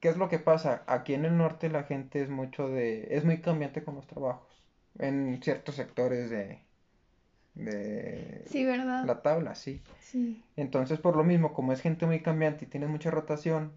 [0.00, 0.82] ¿Qué es lo que pasa?
[0.86, 3.08] Aquí en el norte la gente es mucho de...
[3.10, 4.49] es muy cambiante con los trabajos.
[4.98, 6.62] En ciertos sectores de...
[7.54, 9.04] de sí, ¿verdad?
[9.04, 9.82] La tabla, sí.
[10.00, 10.42] Sí.
[10.56, 13.72] Entonces, por lo mismo, como es gente muy cambiante y tienes mucha rotación,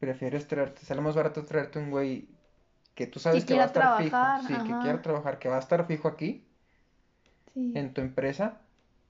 [0.00, 2.28] prefieres traerte, sale más barato traerte un güey
[2.94, 4.16] que tú sabes que, va a estar fijo.
[4.46, 6.46] Sí, que quiera trabajar, que va a estar fijo aquí.
[7.52, 7.72] Sí.
[7.74, 8.60] En tu empresa.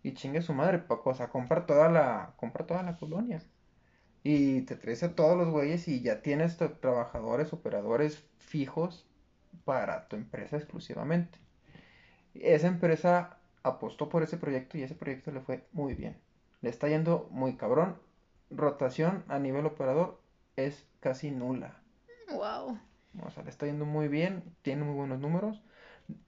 [0.02, 3.40] Y chingue su madre, o sea, compra toda la, compra toda la colonia
[4.24, 9.06] y te traes a todos los güeyes y ya tienes trabajadores, operadores fijos
[9.66, 11.38] para tu empresa exclusivamente.
[12.34, 16.16] Esa empresa apostó por ese proyecto y ese proyecto le fue muy bien.
[16.60, 17.96] Le está yendo muy cabrón.
[18.50, 20.20] Rotación a nivel operador
[20.56, 21.76] es casi nula.
[22.32, 22.78] Wow.
[23.22, 25.60] O sea, le está yendo muy bien, tiene muy buenos números.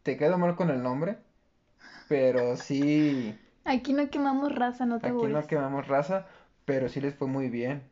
[0.03, 1.19] Te quedo mal con el nombre,
[2.09, 3.38] pero sí.
[3.64, 6.27] Aquí no quemamos raza, no te Aquí no quemamos raza,
[6.64, 7.83] pero sí les fue muy bien.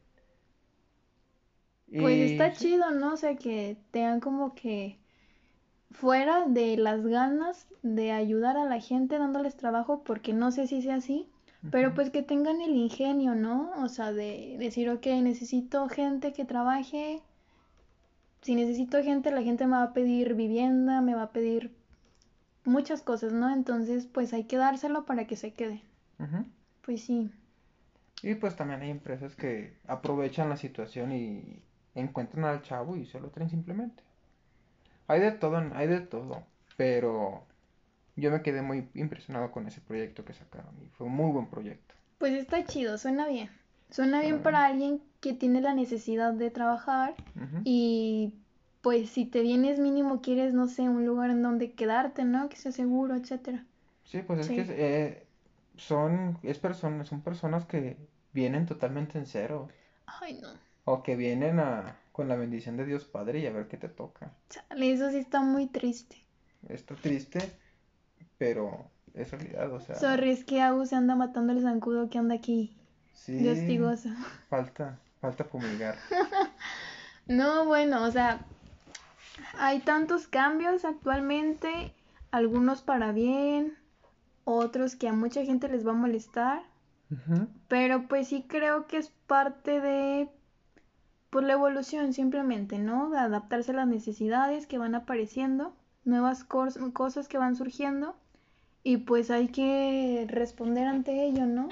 [1.91, 3.13] Pues está chido, ¿no?
[3.13, 4.99] O sea, que tengan como que
[5.91, 10.83] fuera de las ganas de ayudar a la gente dándoles trabajo, porque no sé si
[10.83, 11.29] sea así,
[11.71, 13.71] pero pues que tengan el ingenio, ¿no?
[13.83, 17.23] O sea, de decir, ok, necesito gente que trabaje.
[18.43, 21.75] Si necesito gente, la gente me va a pedir vivienda, me va a pedir
[22.65, 23.51] muchas cosas, ¿no?
[23.51, 25.83] Entonces, pues hay que dárselo para que se quede.
[26.83, 27.31] Pues sí.
[28.23, 31.63] Y pues también hay empresas que aprovechan la situación y
[31.95, 34.03] encuentran al chavo y se lo traen simplemente.
[35.07, 36.45] Hay de todo, hay de todo,
[36.77, 37.47] pero
[38.17, 41.47] yo me quedé muy impresionado con ese proyecto que sacaron y fue un muy buen
[41.47, 41.95] proyecto.
[42.19, 43.51] Pues está chido, suena bien.
[43.91, 47.15] Suena bien para alguien que tiene la necesidad de trabajar
[47.65, 48.35] y
[48.81, 52.49] pues si te vienes mínimo quieres, no sé, un lugar en donde quedarte, ¿no?
[52.49, 53.65] Que sea seguro, etcétera.
[54.05, 55.27] Sí, pues es que eh,
[55.77, 57.97] son, es personas, son personas que
[58.33, 59.69] vienen totalmente en cero.
[60.07, 60.49] Ay, no.
[60.85, 63.89] O que vienen a, con la bendición de Dios Padre y a ver qué te
[63.89, 64.31] toca.
[64.49, 66.25] Chale, eso sí está muy triste.
[66.69, 67.41] Está triste,
[68.39, 69.97] pero es realidad, o sea.
[69.97, 72.79] Sorry, es que Agus se anda matando el zancudo que anda aquí.
[73.15, 73.33] Sí.
[73.39, 74.05] Dios
[74.49, 75.97] Falta, falta fumigar.
[77.27, 78.47] no, bueno, o sea,
[79.59, 81.93] hay tantos cambios actualmente,
[82.31, 83.75] algunos para bien,
[84.45, 86.63] otros que a mucha gente les va a molestar.
[87.67, 90.29] Pero pues sí creo que es parte de
[91.35, 93.11] pues, la evolución simplemente, ¿no?
[93.11, 98.15] De adaptarse a las necesidades que van apareciendo, nuevas cosas que van surgiendo
[98.85, 101.71] y pues hay que responder ante ello, ¿no?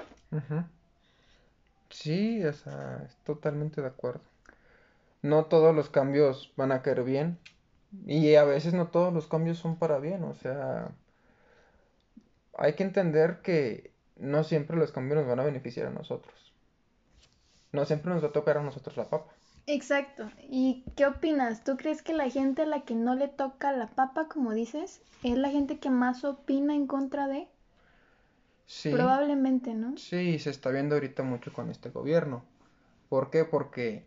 [1.91, 4.23] Sí, o sea, totalmente de acuerdo.
[5.23, 7.39] No todos los cambios van a caer bien
[8.05, 10.91] y a veces no todos los cambios son para bien, o sea,
[12.59, 16.53] hay que entender que no siempre los cambios nos van a beneficiar a nosotros.
[17.71, 19.32] No siempre nos va a tocar a nosotros la papa.
[19.67, 20.31] Exacto.
[20.49, 21.65] ¿Y qué opinas?
[21.65, 25.01] ¿Tú crees que la gente a la que no le toca la papa, como dices,
[25.23, 27.49] es la gente que más opina en contra de?
[28.67, 28.91] Sí.
[28.91, 29.97] Probablemente, ¿no?
[29.97, 32.45] Sí, se está viendo ahorita mucho con este gobierno.
[33.09, 33.45] ¿Por qué?
[33.45, 34.07] Porque...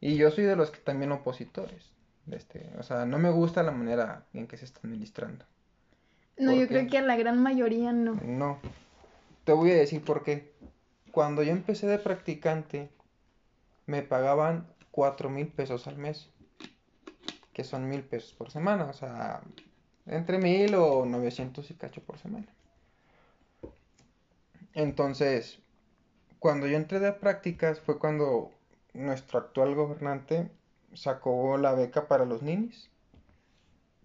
[0.00, 1.90] Y yo soy de los que también opositores.
[2.26, 5.44] De este, o sea, no me gusta la manera en que se está administrando.
[6.38, 8.14] No, yo creo que a la gran mayoría no.
[8.24, 8.58] No.
[9.44, 10.52] Te voy a decir por qué.
[11.10, 12.90] Cuando yo empecé de practicante,
[13.86, 16.30] me pagaban cuatro mil pesos al mes.
[17.52, 18.84] Que son mil pesos por semana.
[18.84, 19.42] O sea,
[20.06, 22.46] entre mil o 900 y cacho por semana.
[24.72, 25.58] Entonces,
[26.38, 28.52] cuando yo entré de prácticas fue cuando
[28.92, 30.50] nuestro actual gobernante
[30.92, 32.88] sacó la beca para los ninis,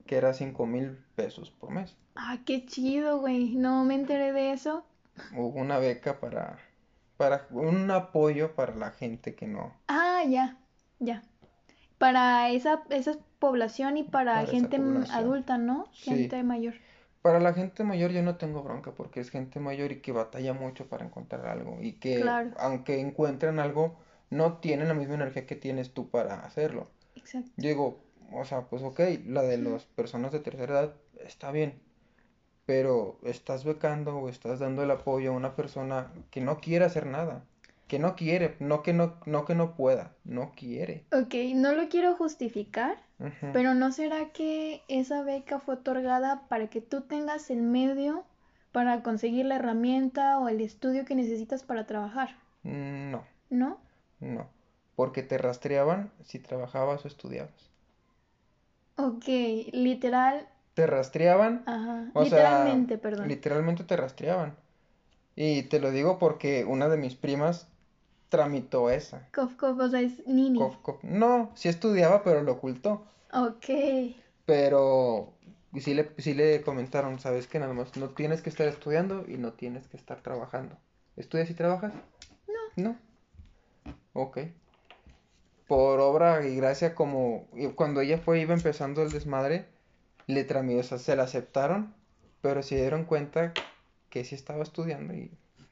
[0.08, 1.96] que era cinco mil pesos por mes.
[2.16, 3.56] Ah, qué chido, güey.
[3.56, 4.84] No me enteré de eso.
[5.36, 6.58] Hubo una beca para,
[7.18, 9.74] para un apoyo para la gente que no.
[9.88, 10.59] Ah, ya,
[11.00, 11.24] ya.
[11.98, 14.80] Para esa, esa población y para, gente
[15.12, 15.88] adulta, ¿no?
[15.94, 16.76] Gente mayor.
[17.22, 20.54] Para la gente mayor yo no tengo bronca porque es gente mayor y que batalla
[20.54, 22.24] mucho para encontrar algo y que
[22.58, 23.98] aunque encuentren algo
[24.30, 26.88] no tienen la misma energía que tienes tú para hacerlo.
[27.16, 27.52] Exacto.
[27.58, 30.94] Yo digo, o sea, pues ok, la de las personas de tercera edad
[31.26, 31.82] está bien,
[32.66, 37.06] pero estás becando o estás dando el apoyo a una persona que no quiere hacer
[37.06, 37.44] nada,
[37.90, 41.06] que no quiere, no que no, no que no pueda, no quiere.
[41.12, 42.98] Ok, no lo quiero justificar,
[43.52, 48.26] pero ¿no será que esa beca fue otorgada para que tú tengas el medio
[48.72, 52.38] para conseguir la herramienta o el estudio que necesitas para trabajar?
[52.64, 53.80] Mm, No, ¿No?
[54.20, 54.50] no,
[54.96, 57.72] porque te rastreaban si trabajabas o estudiabas.
[58.98, 59.26] Ok,
[59.74, 63.28] literal, Te rastreaban, ajá, o sea, literalmente, perdón.
[63.28, 64.56] literalmente te rastreaban.
[65.36, 67.68] Y te lo digo porque una de mis primas
[68.30, 69.28] tramitó esa.
[69.34, 70.60] Cof, cof, o sea, es nini.
[71.04, 73.06] No, sí estudiaba, pero lo ocultó.
[73.34, 73.66] Ok,
[74.46, 75.34] Pero
[75.78, 79.38] sí le, sí le comentaron, sabes que nada más no tienes que estar estudiando y
[79.38, 80.76] no tienes que estar trabajando.
[81.16, 81.94] ¿Estudias y trabajas?
[82.48, 82.84] No.
[82.84, 82.98] No.
[84.14, 84.40] Ok.
[85.68, 89.68] Por obra y gracia como cuando ella fue, iba empezando el desmadre,
[90.26, 91.94] le tramitó, o sea, se la aceptaron,
[92.42, 93.54] pero se dieron cuenta
[94.10, 95.32] que sí estaba estudiando y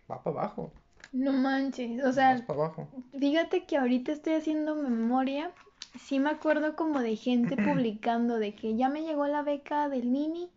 [0.09, 0.71] va para abajo,
[1.11, 2.87] no manches, o sea, para abajo.
[3.17, 5.51] fíjate que ahorita estoy haciendo memoria,
[5.99, 10.11] sí me acuerdo como de gente publicando de que ya me llegó la beca del
[10.11, 10.49] Nini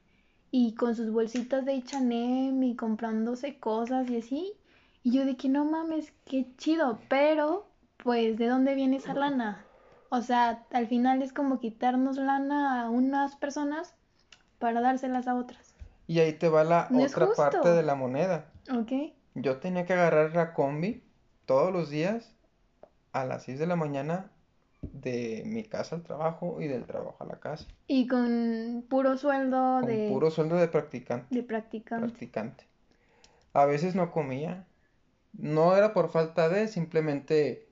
[0.50, 4.52] y con sus bolsitas de H&M y comprándose cosas y así,
[5.02, 9.64] y yo de que no mames, qué chido, pero pues ¿de dónde viene esa lana?
[10.08, 13.94] O sea, al final es como quitarnos lana a unas personas
[14.58, 15.74] para dárselas a otras,
[16.06, 18.52] Y ahí te va la No otra parte de la moneda.
[18.70, 19.14] ¿ok?
[19.34, 21.02] Yo tenía que agarrar la combi
[21.46, 22.34] todos los días
[23.12, 24.30] a las 6 de la mañana
[24.82, 27.66] de mi casa al trabajo y del trabajo a la casa.
[27.86, 32.06] Y con puro sueldo Con de, puro sueldo de practicante, de practicante.
[32.06, 32.64] practicante.
[33.52, 34.66] A veces no comía.
[35.32, 37.68] No era por falta de, simplemente,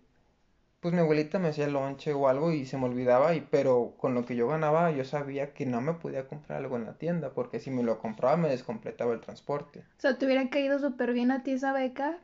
[0.80, 4.14] pues mi abuelita me hacía lonche o algo y se me olvidaba, y, pero con
[4.14, 7.30] lo que yo ganaba yo sabía que no me podía comprar algo en la tienda,
[7.30, 9.80] porque si me lo compraba me descompletaba el transporte.
[9.80, 12.18] O sea, te hubiera caído súper bien a ti esa beca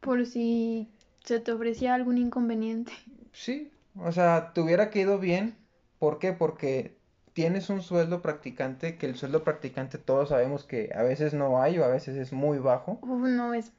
[0.00, 0.88] por si
[1.24, 2.92] se te ofrecía algún inconveniente.
[3.32, 5.56] Sí, o sea, te hubiera caído bien.
[5.98, 6.32] ¿Por qué?
[6.32, 6.96] Porque
[7.32, 11.78] tienes un sueldo practicante, que el sueldo practicante todos sabemos que a veces no hay
[11.78, 12.98] o a veces es muy bajo.
[13.02, 13.72] Uf, no, es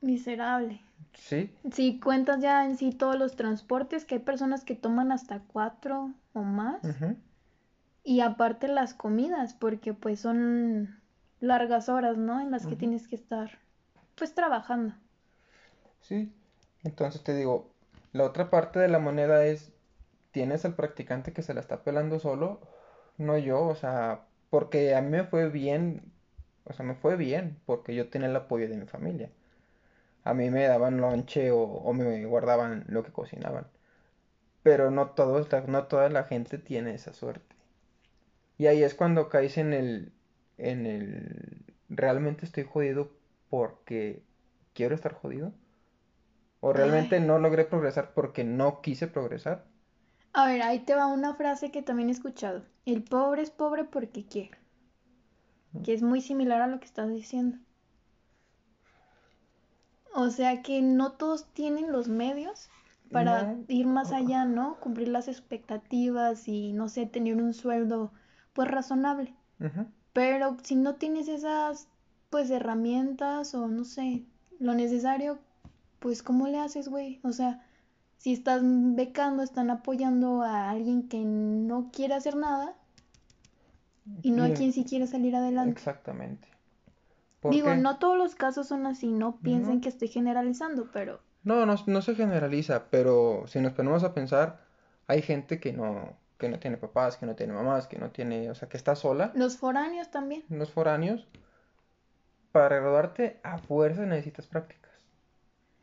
[0.00, 0.80] miserable.
[1.14, 5.38] Sí, Si cuentas ya en sí todos los transportes, que hay personas que toman hasta
[5.40, 6.82] cuatro o más.
[8.02, 11.00] Y aparte las comidas, porque pues son
[11.40, 12.40] largas horas, ¿no?
[12.40, 13.60] En las que tienes que estar
[14.16, 14.94] pues trabajando.
[16.00, 16.32] sí.
[16.84, 17.70] Entonces te digo,
[18.12, 19.72] la otra parte de la moneda es,
[20.32, 22.60] tienes al practicante que se la está pelando solo,
[23.18, 26.12] no yo, o sea, porque a mí me fue bien,
[26.64, 29.30] o sea, me fue bien, porque yo tenía el apoyo de mi familia.
[30.28, 33.66] A mí me daban lonche o, o me guardaban lo que cocinaban.
[34.62, 37.56] Pero no todos, no toda la gente tiene esa suerte.
[38.58, 40.12] Y ahí es cuando caes en el,
[40.58, 43.10] en el, realmente estoy jodido
[43.48, 44.22] porque
[44.74, 45.52] quiero estar jodido.
[46.60, 47.20] O realmente Ay.
[47.20, 49.66] no logré progresar porque no quise progresar.
[50.32, 52.64] A ver, ahí te va una frase que también he escuchado.
[52.86, 54.56] El pobre es pobre porque quiere.
[55.82, 57.58] Que es muy similar a lo que estás diciendo.
[60.20, 62.68] O sea que no todos tienen los medios
[63.12, 63.64] para No.
[63.68, 64.80] ir más allá, ¿no?
[64.80, 68.10] Cumplir las expectativas y, no sé, tener un sueldo
[68.52, 69.32] pues razonable.
[70.12, 71.86] Pero si no tienes esas
[72.30, 74.24] pues herramientas o no sé,
[74.58, 75.38] lo necesario,
[76.00, 77.20] pues ¿cómo le haces, güey?
[77.22, 77.64] O sea,
[78.16, 82.74] si estás becando, están apoyando a alguien que no quiere hacer nada
[84.22, 85.80] y no a quien sí quiere salir adelante.
[85.80, 86.48] Exactamente.
[87.40, 87.76] ¿Por Digo, qué?
[87.76, 89.80] no todos los casos son así, no piensen No.
[89.80, 94.60] que estoy generalizando, pero No, no, no se generaliza, pero si nos ponemos a pensar,
[95.06, 98.50] hay gente que no, que no tiene papás, que no tiene mamás, que no tiene,
[98.50, 100.44] o sea, que está sola, los foráneos también.
[100.48, 101.26] los foráneos.
[102.52, 104.92] Para graduarte a fuerza necesitas prácticas.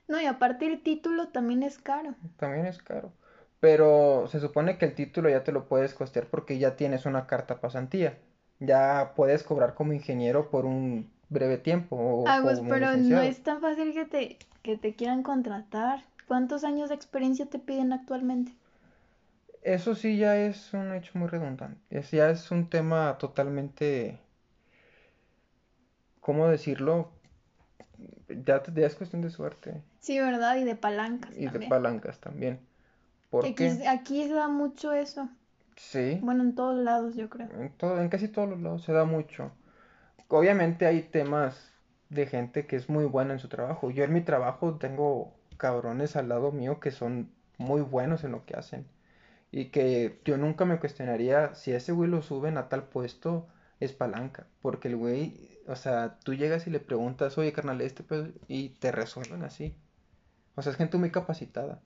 [0.08, 2.16] No, y aparte el título también es caro.
[2.38, 3.14] También es caro.
[3.60, 7.28] Pero se supone que el título ya te lo puedes costear porque ya tienes una
[7.28, 8.20] carta pasantía.
[8.60, 13.22] Ya puedes cobrar como ingeniero por un breve tiempo o Ah, pues, como pero no
[13.22, 16.04] es tan fácil que te, que te quieran contratar.
[16.28, 18.52] ¿Cuántos años de experiencia te piden actualmente?
[19.64, 21.78] Eso sí ya es un hecho muy redundante.
[21.90, 24.18] Es, ya es un tema totalmente,
[26.20, 27.12] ¿cómo decirlo?
[28.28, 30.56] Ya, ya es cuestión de suerte Sí, ¿verdad?
[30.58, 31.70] Y de palancas y de también.
[31.70, 32.60] palancas también.
[33.30, 35.30] ¿Por Aquí, aquí se da mucho eso.
[35.78, 37.50] Sí, Bueno, en todos lados, yo creo.
[37.50, 39.52] en todo, en casi todos los lados se da mucho.
[40.28, 41.72] Obviamente hay temas
[42.10, 43.92] de gente que es muy buena en su trabajo.
[43.92, 48.46] Yo en mi trabajo tengo cabrones al lado mío que son muy buenos en lo
[48.46, 48.88] que hacen.
[49.52, 53.48] Y que yo nunca me cuestionaría si ese güey lo suben a tal puesto,
[53.80, 54.48] es palanca.
[54.62, 58.70] Porque el güey, o sea, tú llegas y le preguntas, oye, carnal, este pues, y
[58.70, 59.76] te resuelven así.
[60.56, 61.82] O sea, es gente muy capacitada.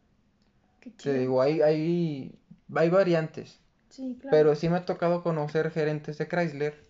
[1.04, 2.40] Te digo, hay, hay,
[2.74, 3.60] hay variantes.
[3.90, 4.36] Sí, claro.
[4.36, 6.89] Pero sí me ha tocado conocer gerentes de Chrysler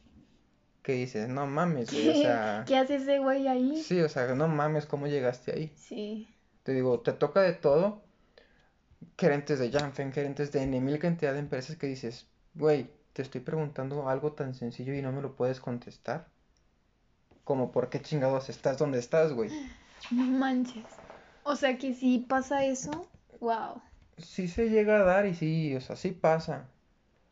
[0.83, 2.63] que dices, no mames, güey, o sea...
[2.67, 3.81] ¿Qué hace ese güey ahí?
[3.83, 5.71] Sí, o sea, no mames, ¿cómo llegaste ahí?
[5.75, 6.27] Sí.
[6.63, 8.01] Te digo, te toca de todo.
[9.17, 13.41] Gerentes de Janfen, gerentes de N mil cantidad de empresas que dices, güey, te estoy
[13.41, 16.27] preguntando algo tan sencillo y no me lo puedes contestar.
[17.43, 19.49] Como, ¿por qué chingados estás donde estás, güey?
[20.11, 20.85] No manches.
[21.43, 23.09] O sea que si pasa eso,
[23.41, 23.81] wow.
[24.17, 26.69] Sí se llega a dar y sí, o sea, sí pasa.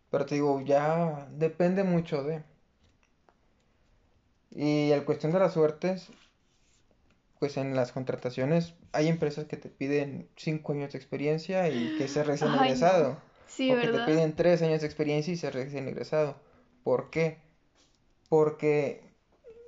[0.10, 2.44] Pero te digo, ya depende mucho de...
[4.58, 6.10] Y el cuestión de las suertes,
[7.40, 12.08] pues en las contrataciones hay empresas que te piden cinco años de experiencia y que
[12.08, 13.10] se recién Ay, egresado.
[13.10, 13.18] no.
[13.48, 13.92] Sí, o ¿verdad?
[13.92, 16.36] que te piden tres años de experiencia y se recién egresado.
[16.84, 17.38] ¿Por qué?
[18.30, 19.02] Porque,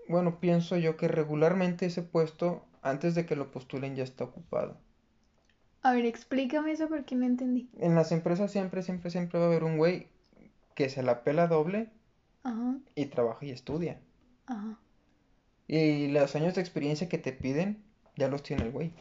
[0.07, 4.75] bueno, pienso yo que regularmente ese puesto, antes de que lo postulen, ya está ocupado.
[5.83, 7.69] A ver, explícame eso porque no entendí.
[7.79, 10.07] En las empresas siempre, siempre, siempre va a haber un güey
[10.73, 11.89] que se la pela doble
[12.43, 13.99] Ajá, y trabaja y estudia.
[14.49, 14.79] Ajá.
[15.67, 17.83] Y los años de experiencia que te piden,
[18.15, 18.91] ya los tiene el güey.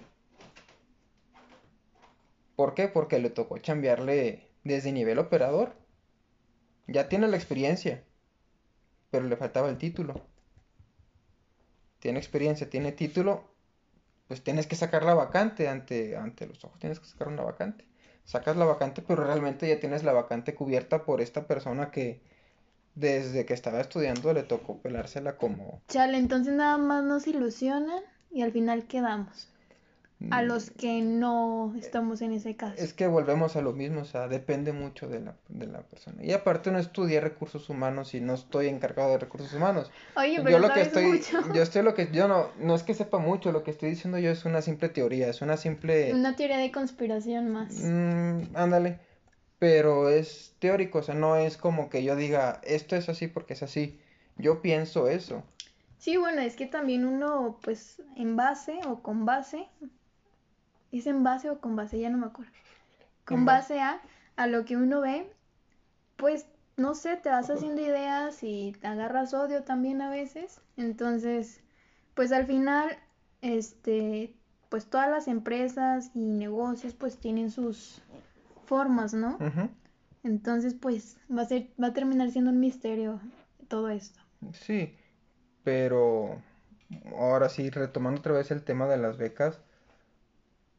[2.56, 2.88] ¿Por qué?
[2.88, 5.76] Porque le tocó chambearle desde nivel operador.
[6.86, 8.04] Ya tiene la experiencia,
[9.10, 10.20] pero le faltaba el título.
[12.00, 13.44] Tiene experiencia, tiene título,
[14.28, 17.86] pues tienes que sacar la vacante ante, ante los ojos, tienes que sacar una vacante.
[18.24, 22.20] Sacas la vacante, pero realmente ya tienes la vacante cubierta por esta persona que
[22.98, 28.42] desde que estaba estudiando le tocó pelársela como Chale, entonces nada más nos ilusionan y
[28.42, 29.48] al final quedamos.
[30.32, 32.74] A los que no estamos en ese caso.
[32.80, 35.82] Mm, Es que volvemos a lo mismo, o sea, depende mucho de la, de la
[35.82, 36.24] persona.
[36.24, 39.92] Y aparte no estudié recursos humanos y no estoy encargado de recursos humanos.
[40.16, 41.52] Oye, pero Yo lo que estoy, mucho.
[41.54, 44.18] yo estoy lo que, yo no, no es que sepa mucho, lo que estoy diciendo
[44.18, 47.68] yo es una simple teoría, es una simple, Una teoría de conspiración más.
[47.74, 48.98] mm, ándale,
[49.58, 53.54] pero es teórico, o sea, no es como que yo diga, esto es así porque
[53.54, 53.98] es así.
[54.36, 55.42] Yo pienso eso.
[55.98, 59.66] Sí, bueno, es que también uno, pues, en base o con base,
[60.92, 61.98] ¿es en base o con base?
[61.98, 62.52] Ya no me acuerdo.
[63.24, 64.00] Con base a,
[64.36, 65.28] a lo que uno ve,
[66.16, 66.46] pues,
[66.76, 70.60] no sé, te vas haciendo ideas y te agarras odio también a veces.
[70.76, 71.60] Entonces,
[72.14, 72.96] pues al final,
[73.42, 74.32] este,
[74.68, 78.00] pues todas las empresas y negocios, pues tienen sus
[78.68, 79.44] formas, ¿no?
[80.24, 83.20] Entonces, pues, va a ser, va a terminar siendo un misterio
[83.68, 84.20] todo esto.
[84.52, 84.94] Sí,
[85.64, 86.42] pero
[87.16, 89.60] ahora sí, retomando otra vez el tema de las becas,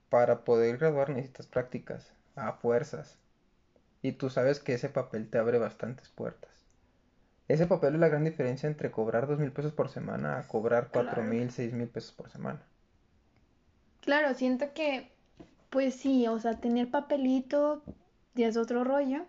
[0.09, 3.17] para poder graduar necesitas prácticas a fuerzas.
[4.01, 6.51] Y tú sabes que ese papel te abre bastantes puertas.
[7.49, 10.89] Ese papel es la gran diferencia entre cobrar dos mil pesos por semana a cobrar
[10.91, 12.61] cuatro mil, seis mil pesos por semana.
[14.01, 15.09] Claro, siento que,
[15.69, 17.83] pues sí, o sea, tener papelito
[18.35, 19.27] ya es otro rollo,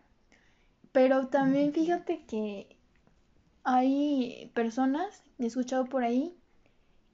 [0.92, 2.78] pero también fíjate que
[3.64, 6.38] hay personas, he escuchado por ahí,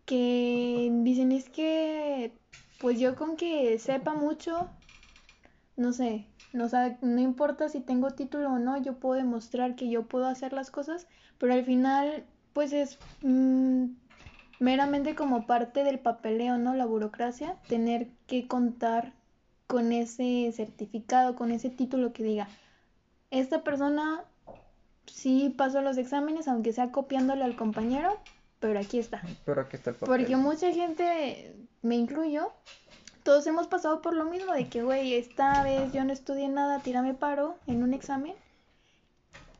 [0.07, 2.39] que dicen es que,
[2.79, 4.70] pues yo con que sepa mucho,
[5.77, 9.91] no sé, no, sa- no importa si tengo título o no, yo puedo demostrar que
[9.91, 11.07] yo puedo hacer las cosas,
[11.39, 13.87] pero al final, pues es mm,
[14.59, 16.74] meramente como parte del papeleo, ¿no?
[16.74, 19.16] La burocracia, tener que contar
[19.67, 22.49] con ese certificado, con ese título que diga,
[23.31, 24.25] esta persona
[25.07, 28.19] sí pasó los exámenes, aunque sea copiándole al compañero,
[28.61, 29.23] pero aquí está.
[29.45, 30.17] Pero aquí está el papel.
[30.17, 32.53] Porque mucha gente, me incluyo,
[33.23, 36.81] todos hemos pasado por lo mismo de que, güey, esta vez yo no estudié nada,
[36.81, 38.35] tírame paro en un examen.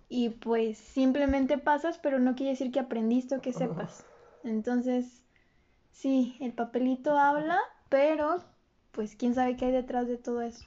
[0.09, 4.05] Y pues simplemente pasas, pero no quiere decir que aprendiste o que sepas.
[4.45, 5.23] Entonces,
[5.91, 8.45] sí, el papelito habla, pero
[8.97, 10.65] pues quién sabe qué hay detrás de todo eso.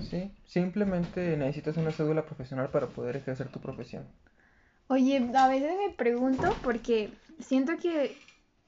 [0.00, 4.06] Sí, simplemente necesitas una cédula profesional para poder ejercer tu profesión.
[4.86, 7.10] Oye, a veces me pregunto porque
[7.40, 8.16] siento que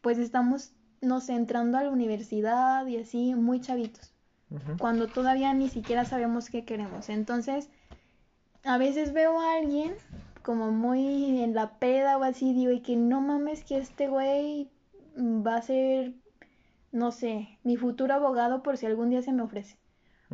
[0.00, 4.12] pues estamos, no sé, entrando a la universidad y así muy chavitos,
[4.78, 7.08] cuando todavía ni siquiera sabemos qué queremos.
[7.08, 7.68] Entonces,
[8.64, 9.94] a veces veo a alguien
[10.42, 14.70] como muy en la peda o así, digo, y que no mames que este güey
[15.16, 16.12] va a ser,
[16.92, 19.76] no sé, mi futuro abogado por si algún día se me ofrece.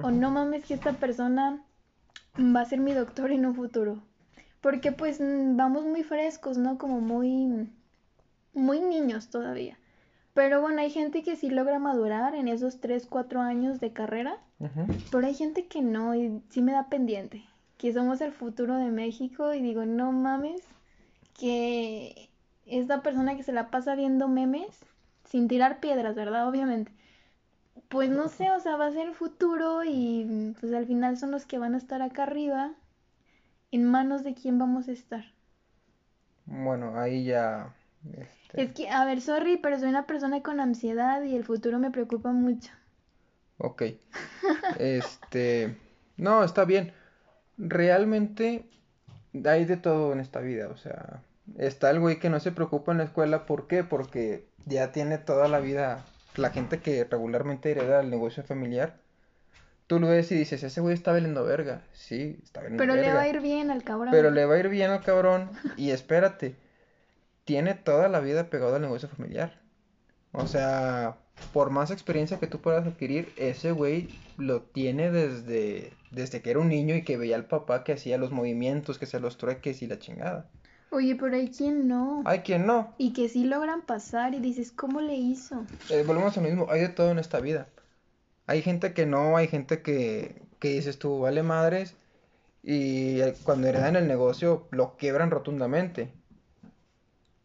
[0.01, 1.63] O no mames que esta persona
[2.39, 4.03] va a ser mi doctor en un futuro.
[4.61, 6.79] Porque pues mm, vamos muy frescos, ¿no?
[6.79, 7.69] Como muy,
[8.55, 9.77] muy niños todavía.
[10.35, 14.39] Pero bueno, hay gente que sí logra madurar en esos 3, 4 años de carrera,
[15.11, 17.45] pero hay gente que no y sí me da pendiente,
[17.77, 20.63] que somos el futuro de México y digo, no mames,
[21.39, 22.31] que
[22.65, 24.81] esta persona que se la pasa viendo memes,
[25.33, 26.49] sin tirar piedras, ¿verdad?
[26.49, 26.93] Obviamente.
[27.89, 31.31] Pues no sé, o sea, va a ser el futuro y pues al final son
[31.31, 32.75] los que van a estar acá arriba.
[33.73, 35.25] ¿En manos de quién vamos a estar?
[36.47, 37.75] Bueno, ahí ya.
[38.13, 41.79] Este, Es que, a ver, sorry, pero soy una persona con ansiedad y el futuro
[41.79, 42.71] me preocupa mucho.
[43.59, 43.83] ok.
[44.75, 45.77] Este.
[46.17, 46.93] No, está bien.
[47.59, 48.71] Realmente
[49.45, 50.69] hay de todo en esta vida.
[50.71, 51.23] O sea,
[51.59, 53.47] está el güey que no se preocupa en la escuela.
[53.47, 53.85] ¿Por qué?
[53.85, 56.05] Porque ya tiene toda la vida.
[56.37, 58.97] La gente que regularmente hereda el negocio familiar.
[59.87, 61.83] Tú lo ves y dices, ese güey está valiendo verga.
[61.93, 63.15] Sí, está valiendo Pero le verga.
[63.15, 64.09] va a ir bien al cabrón.
[64.11, 65.51] Pero le va a ir bien al cabrón.
[65.77, 66.55] Y espérate,
[67.45, 69.61] tiene toda la vida pegado al negocio familiar.
[70.33, 71.19] O sea,
[71.53, 76.61] por más experiencia que tú puedas adquirir, ese güey lo tiene desde, desde que era
[76.61, 79.83] un niño y que veía al papá que hacía los movimientos, que hacía los trueques
[79.83, 80.49] y la chingada.
[80.93, 82.23] Oye, pero hay quien no.
[82.27, 82.93] Hay quien no.
[82.99, 85.65] Y que sí logran pasar y dices, ¿cómo le hizo?
[85.91, 87.67] Eh, volvemos a lo mismo, hay de todo en esta vida.
[88.47, 91.95] Hay gente que no, hay gente que, que dices tú, vale madres,
[92.63, 96.13] y cuando heredan el negocio lo quiebran rotundamente.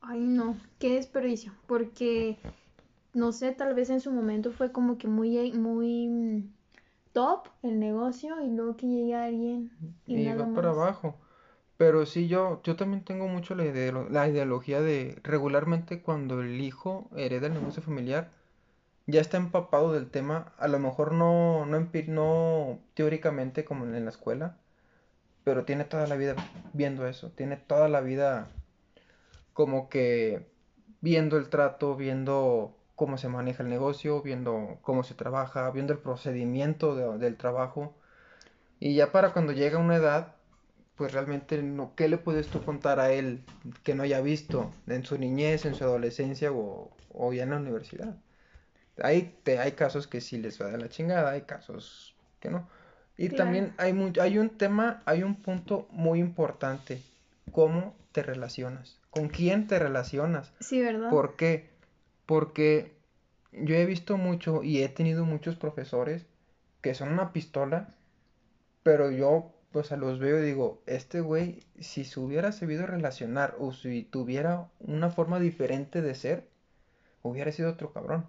[0.01, 1.53] Ay, no, qué desperdicio.
[1.67, 2.37] Porque,
[3.13, 6.49] no sé, tal vez en su momento fue como que muy, muy mm,
[7.13, 9.71] top el negocio y luego que llegue alguien
[10.05, 11.15] y y nada va para abajo.
[11.77, 13.63] Pero sí, yo, yo también tengo mucho la,
[14.09, 18.31] la ideología de regularmente cuando el hijo hereda el negocio familiar,
[19.07, 24.11] ya está empapado del tema, a lo mejor no, no, no teóricamente como en la
[24.11, 24.57] escuela,
[25.43, 26.35] pero tiene toda la vida
[26.73, 28.47] viendo eso, tiene toda la vida
[29.53, 30.47] como que
[31.01, 35.99] viendo el trato, viendo cómo se maneja el negocio, viendo cómo se trabaja, viendo el
[35.99, 37.93] procedimiento de- del trabajo.
[38.79, 40.35] Y ya para cuando llega una edad,
[40.97, 43.41] pues realmente no, ¿qué le puedes tú contar a él
[43.83, 47.57] que no haya visto en su niñez, en su adolescencia o, o ya en la
[47.57, 48.15] universidad?
[49.01, 52.67] Hay, te- hay casos que sí les va de la chingada, hay casos que no.
[53.17, 53.43] Y Claro.
[53.45, 57.01] también hay, mu- hay un tema, hay un punto muy importante,
[57.51, 60.51] cómo te relacionas, con quién te relacionas.
[60.59, 61.09] Sí, ¿verdad?
[61.09, 61.69] ¿Por qué?
[62.25, 62.91] Porque
[63.51, 66.25] yo he visto mucho y he tenido muchos profesores
[66.81, 67.89] que son una pistola,
[68.83, 73.55] pero yo, o sea, los veo y digo, este güey, si se hubiera sabido relacionar
[73.59, 76.47] o si tuviera una forma diferente de ser,
[77.21, 78.25] hubiera sido otro cabrón.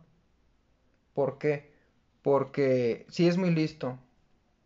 [1.14, 1.72] ¿Por qué?
[2.22, 3.98] Porque sí es muy listo,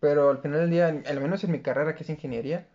[0.00, 2.68] pero al final del día, al menos en mi carrera que es ingeniería,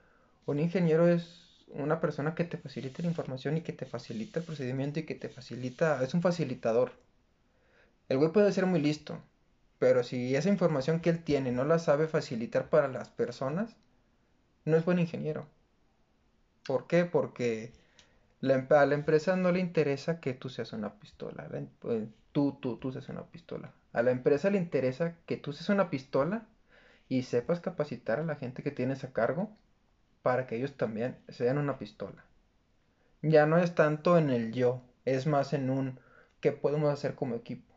[0.45, 4.45] un ingeniero es una persona que te facilita la información y que te facilita el
[4.45, 6.91] procedimiento y que te facilita, es un facilitador.
[8.09, 9.19] El güey puede ser muy listo,
[9.79, 13.75] pero si esa información que él tiene no la sabe facilitar para las personas,
[14.67, 15.47] no es buen ingeniero.
[16.65, 17.05] ¿Por qué?
[17.05, 17.71] Porque
[18.41, 21.47] la em- a la empresa no le interesa que tú seas una pistola.
[21.53, 23.73] em- eh, tú, tú, tú seas una pistola.
[23.93, 26.47] A la empresa le interesa que tú seas una pistola
[27.09, 29.51] y sepas capacitar a la gente que tienes a cargo
[30.23, 32.25] para que ellos también sean una pistola.
[33.21, 35.99] Ya no es tanto en el yo, es más en un
[36.41, 37.75] qué podemos hacer como equipo.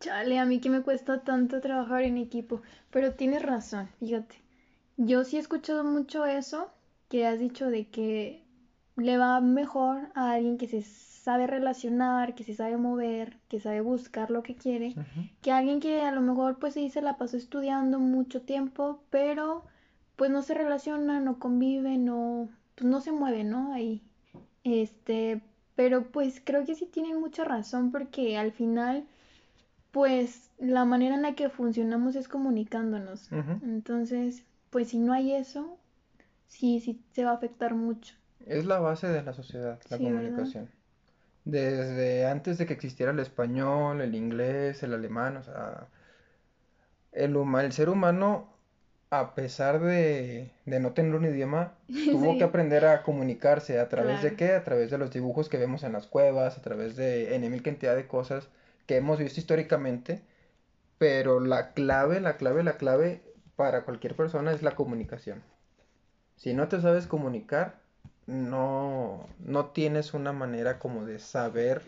[0.00, 4.36] Chale, a mí que me cuesta tanto trabajar en equipo, pero tienes razón, fíjate.
[4.96, 6.70] Yo sí he escuchado mucho eso
[7.08, 8.42] que has dicho de que
[8.96, 13.80] le va mejor a alguien que se sabe relacionar, que se sabe mover, que sabe
[13.80, 15.28] buscar lo que quiere, Ujú.
[15.42, 19.64] que alguien que a lo mejor pues sí se la pasó estudiando mucho tiempo, pero
[20.16, 23.72] pues no se relaciona, no convive, no, pues no se mueve, ¿no?
[23.74, 24.02] Ahí.
[24.64, 25.42] Este,
[25.74, 29.04] pero pues creo que sí tienen mucha razón porque al final
[29.90, 33.30] pues la manera en la que funcionamos es comunicándonos.
[33.62, 35.78] Entonces, pues si no hay eso,
[36.48, 38.14] sí, sí se va a afectar mucho.
[38.46, 40.10] Es la base de la sociedad, la Sí, ¿verdad?
[40.10, 40.70] comunicación.
[41.44, 45.88] Desde antes de que existiera el español, el inglés, el alemán, o sea,
[47.12, 48.48] el, huma- el ser humano,
[49.10, 51.74] a pesar de, de no tener un idioma,
[52.10, 52.38] tuvo Sí.
[52.38, 53.78] que aprender a comunicarse.
[53.80, 54.52] ¿A través de qué?
[54.52, 57.62] A través de los dibujos que vemos en las cuevas, a través de N mil
[57.62, 58.48] cantidad de cosas
[58.86, 60.22] que hemos visto históricamente.
[60.98, 63.22] Pero la clave, la clave, la clave
[63.56, 65.42] para cualquier persona es la comunicación.
[66.36, 67.80] Si no te sabes comunicar,
[68.26, 71.82] no, no tienes una manera como de saber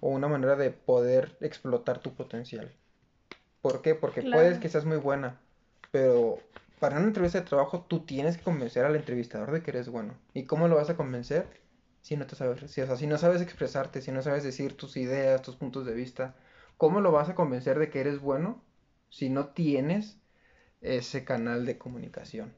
[0.00, 2.72] o una manera de poder explotar tu potencial.
[3.62, 3.94] ¿Por qué?
[3.94, 5.40] Porque puedes que seas muy buena,
[5.90, 6.38] pero
[6.78, 10.14] para una entrevista de trabajo tú tienes que convencer al entrevistador de que eres bueno.
[10.34, 11.46] ¿Y cómo lo vas a convencer?
[12.06, 14.76] si no te sabes, si, o sea, si no sabes expresarte, si no sabes decir
[14.76, 16.36] tus ideas, tus puntos de vista,
[16.76, 18.62] ¿cómo lo vas a convencer de que eres bueno
[19.08, 20.16] si no tienes
[20.80, 22.52] ese canal de comunicación?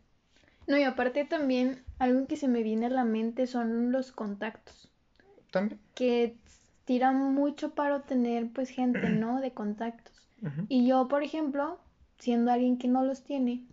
[0.67, 4.91] No, y aparte también algo que se me viene a la mente son los contactos.
[5.51, 5.81] También.
[5.95, 6.37] Que
[6.85, 9.41] tiran mucho para obtener pues gente, ¿no?
[9.41, 10.15] De contactos.
[10.69, 11.81] Y yo, por ejemplo,
[12.19, 13.65] siendo alguien que no los tiene,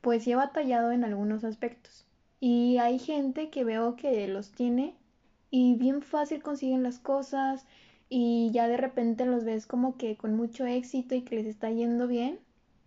[0.00, 2.04] pues sí he batallado en algunos aspectos.
[2.38, 4.94] Y hay gente que veo que los tiene
[5.50, 7.66] y bien fácil consiguen las cosas
[8.08, 11.70] y ya de repente los ves como que con mucho éxito y que les está
[11.70, 12.38] yendo bien,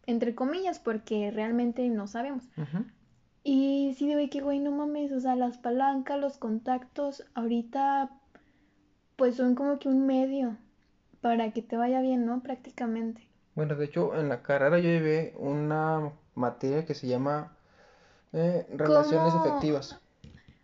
[0.07, 2.43] entre comillas, porque realmente no sabemos.
[3.43, 8.09] Y sí, de que, güey, no mames, o sea, las palancas, los contactos, ahorita,
[9.15, 10.57] pues son como que un medio
[11.21, 12.41] para que te vaya bien, ¿no?
[12.41, 13.27] Prácticamente.
[13.55, 17.55] Bueno, de hecho, en la carrera yo llevé una materia que se llama
[18.33, 19.45] eh, relaciones ¿Cómo?
[19.45, 19.99] efectivas.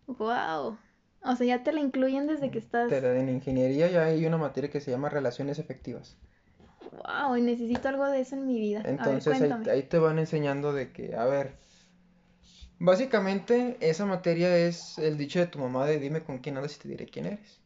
[0.08, 0.78] Wow.
[1.24, 2.90] O sea, ya te la incluyen desde que estás.
[2.90, 6.18] Pero en ingeniería ya hay una materia que se llama relaciones efectivas.
[6.92, 8.82] Wow, necesito algo de eso en mi vida.
[8.82, 11.56] Ver, Entonces ahí, te van enseñando de que, a ver,
[12.80, 16.80] básicamente esa materia es el dicho de tu mamá de dime con quién andas y
[16.80, 17.60] te diré quién eres.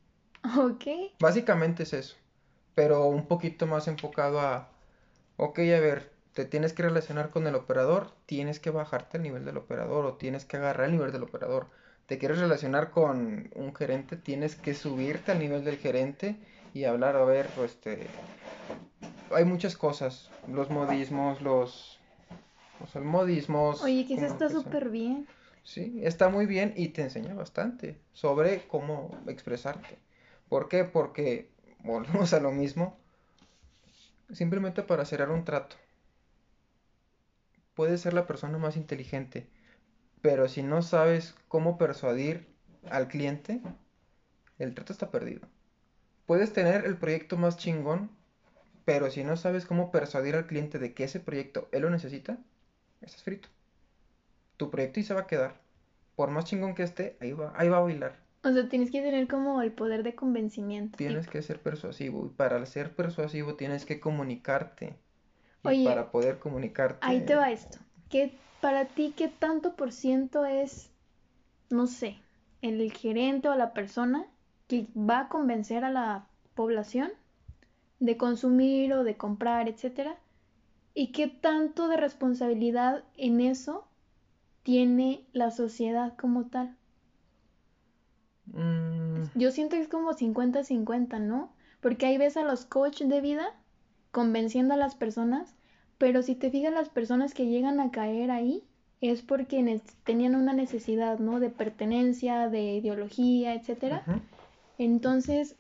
[0.57, 0.86] Ok.
[1.19, 2.15] Básicamente es eso,
[2.76, 4.69] pero un poquito más enfocado a,
[5.38, 9.45] ok, a ver, te tienes que relacionar con el operador, tienes que bajarte al nivel
[9.45, 11.67] del operador o tienes que agarrar el nivel del operador.
[12.05, 16.36] Te quieres relacionar con un gerente, tienes que subirte al nivel del gerente
[16.73, 18.05] y hablar, a ver, pues, este,
[19.32, 21.99] hay muchas cosas, los modismos, los,
[22.84, 23.82] o sea, modismos.
[23.82, 25.28] Oye, como está súper bien.
[25.63, 29.97] Sí, está muy bien y te enseña bastante sobre cómo expresarte.
[30.47, 30.84] ¿Por qué?
[30.84, 31.49] Porque
[31.84, 32.97] volvemos a lo mismo.
[34.32, 35.76] Simplemente para cerrar un trato.
[37.73, 39.47] Puedes ser la persona más inteligente,
[40.21, 42.47] pero si no sabes cómo persuadir
[42.89, 43.61] al cliente,
[44.59, 45.47] el trato está perdido.
[46.26, 48.09] Puedes tener el proyecto más chingón,
[48.86, 52.38] pero si no sabes cómo persuadir al cliente de que ese proyecto él lo necesita,
[53.02, 53.50] estás frito.
[54.58, 55.56] Tu proyecto ahí se va a quedar.
[56.16, 58.16] Por más chingón que esté, ahí va, ahí va a bailar.
[58.44, 60.98] O sea, tienes que tener como el poder de convencimiento.
[60.98, 61.32] Tienes tipo.
[61.32, 62.28] que ser persuasivo.
[62.28, 64.96] Y para ser persuasivo tienes que comunicarte.
[65.64, 67.00] Y Oye, para poder comunicarte.
[67.02, 67.80] Ahí te va esto.
[68.10, 70.92] ¿Qué, para ti, qué tanto por ciento es,
[71.72, 72.20] no sé,
[72.62, 74.28] el gerente o la persona
[74.68, 77.12] que va a convencer a la población
[78.00, 80.18] de consumir o de comprar, etcétera?
[80.93, 83.86] ¿Y qué tanto de responsabilidad en eso
[84.64, 86.76] tiene la sociedad como tal?
[88.48, 91.52] Mm, Yo siento que es como 50-50, ¿no?
[91.82, 93.54] Porque ahí ves a los coaches de vida
[94.12, 95.56] convenciendo a las personas,
[95.98, 98.64] pero si te fijas las personas que llegan a caer ahí
[99.02, 101.39] es porque tenían una necesidad, ¿no?
[101.39, 104.04] De pertenencia, de ideología, etcétera.
[104.78, 105.56] Entonces,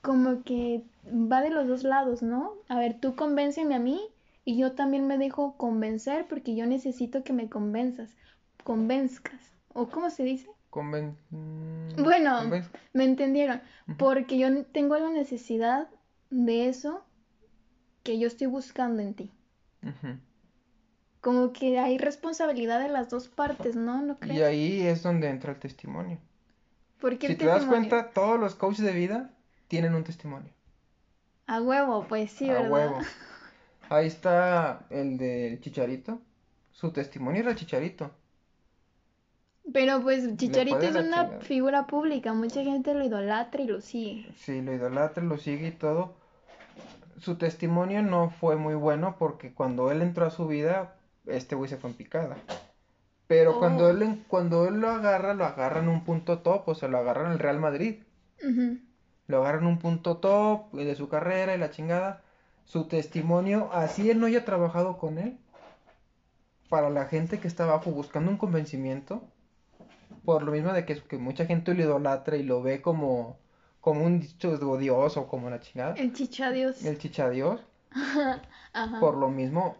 [0.00, 2.54] como que va de los dos lados, ¿no?
[2.68, 4.00] A ver, tú convénceme a mí
[4.44, 8.16] y yo también me dejo convencer porque yo necesito que me convenzas,
[8.64, 9.52] convenzcas.
[9.74, 10.48] ¿O cómo se dice?
[10.70, 12.50] Conven- mm, Bueno,
[12.92, 13.60] me entendieron.
[13.98, 15.88] Porque yo tengo la necesidad
[16.30, 17.04] de eso
[18.02, 19.30] que yo estoy buscando en ti.
[21.20, 24.02] Como que hay responsabilidad de las dos partes, ¿no?
[24.02, 24.42] ¿No Y crees?
[24.42, 26.18] ahí es donde entra el testimonio.
[27.00, 29.30] Porque Si te das cuenta, todos los coaches de vida
[29.68, 30.52] tienen un testimonio.
[31.48, 32.70] A huevo, pues sí, a ¿verdad?
[32.70, 32.98] huevo.
[33.88, 36.20] Ahí está el del Chicharito.
[36.72, 38.10] Su testimonio era el Chicharito.
[39.72, 41.40] Pero pues Chicharito es una chingada.
[41.40, 44.32] figura pública, mucha gente lo idolatra y lo sigue.
[44.36, 46.16] Sí, lo idolatra, lo sigue y todo.
[47.18, 50.96] Su testimonio no fue muy bueno porque cuando él entró a su vida,
[51.26, 52.36] este güey se fue en picada.
[53.28, 53.90] Pero cuando Oh.
[53.90, 56.98] él en- cuando él lo agarra, lo agarra en un punto top, o sea, lo
[56.98, 58.02] agarra en el Real Madrid.
[59.28, 62.22] Lo agarra en un punto top de su carrera y la chingada.
[62.64, 65.38] Su testimonio, así él no haya trabajado con él,
[66.68, 69.22] para la gente que está abajo buscando un convencimiento,
[70.24, 73.38] por lo mismo de que, que mucha gente lo idolatra y lo ve como,
[73.80, 76.84] como un dicho Dios o como la chingada, El chichadios.
[76.84, 77.60] el chichadios,
[78.72, 79.00] Ajá.
[79.00, 79.76] por lo mismo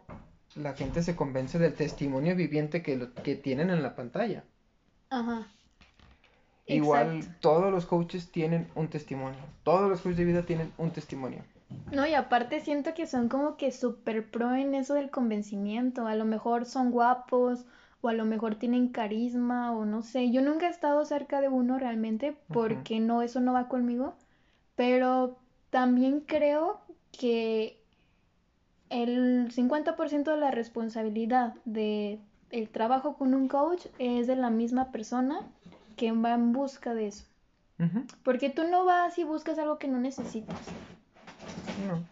[0.57, 4.45] la gente se convence del testimonio viviente que, lo- que tienen en la pantalla.
[5.11, 5.47] Ajá.
[6.69, 7.39] Igual Exacto.
[7.41, 11.43] todos los coaches tienen un testimonio, todos los coaches de vida tienen un testimonio.
[11.93, 16.07] No, y aparte siento que son como que súper pro en eso del convencimiento.
[16.07, 17.65] A lo mejor son guapos
[18.01, 20.31] o a lo mejor tienen carisma o no sé.
[20.31, 24.15] Yo nunca he estado cerca de uno realmente porque no, eso no va conmigo.
[24.77, 25.39] Pero
[25.71, 26.81] también creo
[27.13, 27.83] que
[28.91, 34.91] el 50% de la responsabilidad de el trabajo con un coach es de la misma
[34.91, 35.47] persona
[35.99, 37.27] que va en busca de eso.
[38.25, 40.57] Porque tú no vas y buscas algo que no necesitas.
[41.87, 42.03] No.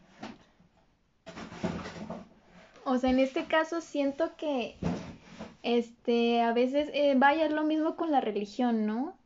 [2.85, 4.77] O sea, en este caso siento que,
[5.63, 9.17] este, a veces, eh, vaya, lo mismo con la religión, ¿no?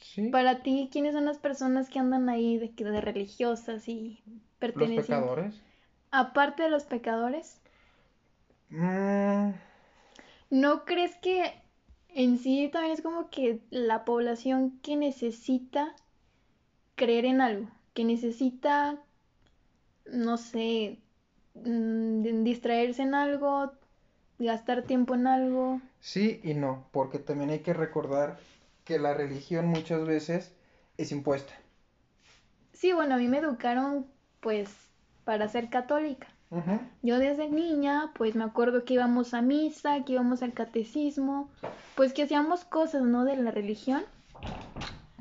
[0.00, 0.28] Sí.
[0.30, 5.06] Para ti, ¿quiénes son las personas que andan ahí de, de religiosas y Los pertenecientes?
[5.06, 5.62] pecadores.
[6.10, 7.60] Aparte de los pecadores,
[8.72, 9.50] Mm,
[10.50, 11.52] ¿no crees que
[12.14, 15.94] en sí también es como que la población que necesita
[16.94, 19.02] creer en algo, que necesita,
[20.06, 20.98] no sé,
[21.54, 23.72] mm, distraerse en algo,
[24.38, 25.80] gastar tiempo en algo?
[26.00, 28.38] sí y no, porque también hay que recordar
[28.84, 30.52] que la religión muchas veces
[30.98, 31.54] es impuesta.
[32.72, 34.06] Sí, bueno, a mí me educaron
[34.40, 34.70] pues
[35.24, 36.28] para ser católica.
[37.02, 41.48] Yo desde niña, pues me acuerdo que íbamos a misa, que íbamos al catecismo,
[41.96, 43.24] pues que hacíamos cosas, ¿no?
[43.24, 44.02] De la religión,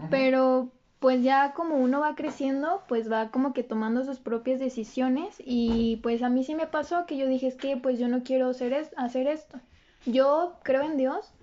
[0.10, 5.36] pero pues ya como uno va creciendo, pues va como que tomando sus propias decisiones
[5.46, 8.24] y pues a mí sí me pasó que yo dije, es que pues yo no
[8.24, 9.60] quiero hacer, es- hacer esto.
[10.06, 11.34] Yo creo en Dios,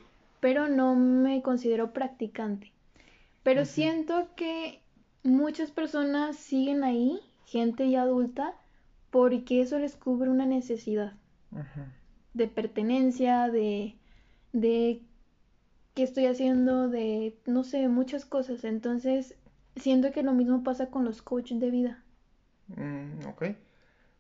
[0.41, 2.73] pero no me considero practicante.
[3.43, 4.83] Pero siento que
[5.23, 8.55] muchas personas siguen ahí, gente ya adulta,
[9.17, 11.15] porque eso les cubre una necesidad
[12.35, 13.97] de pertenencia, de,
[14.53, 15.03] de
[15.95, 18.65] qué estoy haciendo, de, no sé, muchas cosas.
[18.65, 19.37] Entonces,
[19.77, 22.05] siento que lo mismo pasa con los coaches de vida.
[22.69, 23.45] Mm, ok.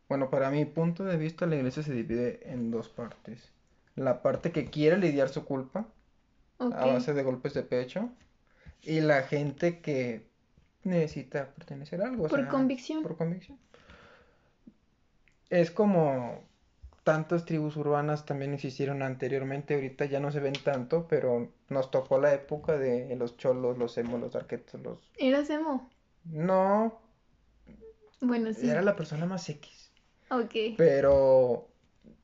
[0.08, 3.52] Bueno, para mi punto de vista, la iglesia se divide en dos partes.
[3.96, 5.88] La parte que quiere lidiar su culpa
[6.58, 8.10] a base de golpes de pecho
[8.82, 10.28] y la gente que
[10.84, 13.02] necesita pertenecer a algo, o Por sea, convicción.
[13.02, 13.58] por convicción.
[15.50, 16.40] Es como
[17.04, 22.18] tantas tribus urbanas también existieron anteriormente, ahorita ya no se ven tanto, pero nos tocó
[22.18, 24.98] la época de los cholos, los emos, los arquetos, los...
[25.16, 25.88] ¿Eras emo?
[26.24, 26.98] No,
[28.20, 28.68] Bueno, sí.
[28.68, 29.92] era la persona más X.
[30.30, 30.74] Ok.
[30.76, 31.68] Pero,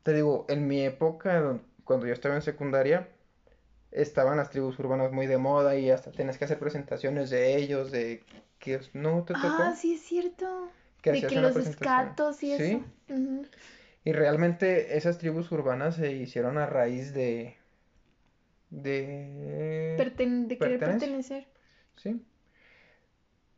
[0.02, 3.08] te digo, en mi época, cuando yo estaba en secundaria,
[3.92, 7.92] estaban las tribus urbanas muy de moda y hasta tenías que hacer presentaciones de ellos,
[7.92, 8.24] de
[8.58, 10.68] que no te tocó, Ah, sí es cierto.
[11.02, 12.84] Que De que los escatos y Sí, eso.
[14.04, 17.56] Y realmente esas tribus urbanas se hicieron a raíz de,
[18.70, 21.44] de, Perten- de querer pertenecer.
[21.96, 22.20] sí.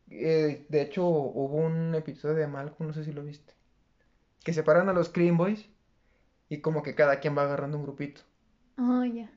[0.09, 3.53] Eh, de hecho, hubo un episodio de Malcolm, no sé si lo viste,
[4.43, 5.69] que separan a los Clean Boys
[6.49, 8.21] y como que cada quien va agarrando un grupito.
[8.77, 9.29] Ah, ya.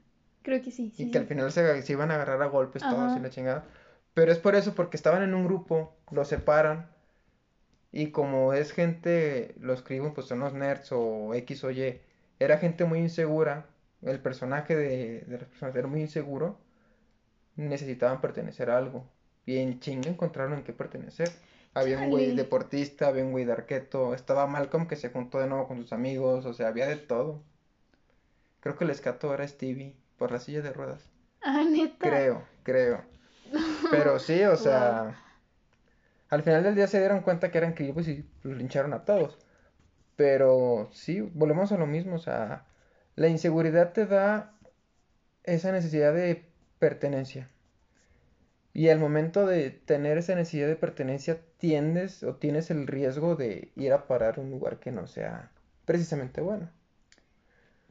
[0.42, 2.82] Creo que sí, Y sí, que al final se, se iban a agarrar a golpes
[2.82, 3.64] todos y la chingada.
[4.14, 6.90] Pero es por eso, porque estaban en un grupo, los separan.
[7.92, 12.00] Y como es gente, los escriben, pues son los nerds o X o Y.
[12.38, 13.66] Era gente muy insegura.
[14.02, 16.58] El personaje de, de las personas era muy inseguro.
[17.56, 19.08] Necesitaban pertenecer a algo.
[19.46, 21.30] Y en chinga encontraron en qué pertenecer.
[21.74, 24.14] Había un güey deportista, había un güey de arqueto.
[24.14, 26.44] Estaba Malcolm que se juntó de nuevo con sus amigos.
[26.44, 27.42] O sea, había de todo.
[28.60, 31.08] Creo que el escato era Stevie por la silla de ruedas.
[31.42, 32.08] Ah, neta.
[32.08, 33.02] Creo, creo.
[33.90, 35.16] Pero sí, o sea,
[36.28, 39.38] al final del día se dieron cuenta que eran creepers y los lincharon a todos.
[40.16, 42.66] Pero sí, volvemos a lo mismo, o sea,
[43.16, 44.54] la inseguridad te da
[45.44, 46.44] esa necesidad de
[46.78, 47.48] pertenencia.
[48.74, 53.72] Y al momento de tener esa necesidad de pertenencia, tiendes o tienes el riesgo de
[53.74, 55.50] ir a parar a un lugar que no sea
[55.84, 56.70] precisamente bueno.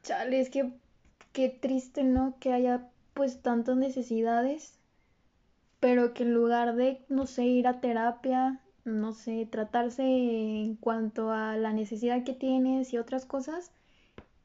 [0.03, 0.71] Chale, es que
[1.33, 2.37] qué triste, ¿no?
[2.39, 4.76] Que haya pues tantas necesidades,
[5.79, 11.31] pero que en lugar de, no sé, ir a terapia, no sé, tratarse en cuanto
[11.31, 13.71] a la necesidad que tienes y otras cosas,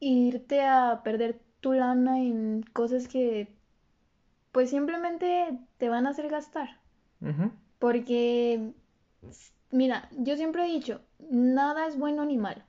[0.00, 3.48] irte a perder tu lana en cosas que
[4.50, 6.80] pues simplemente te van a hacer gastar.
[7.78, 8.72] Porque,
[9.70, 12.62] mira, yo siempre he dicho, nada es bueno ni malo.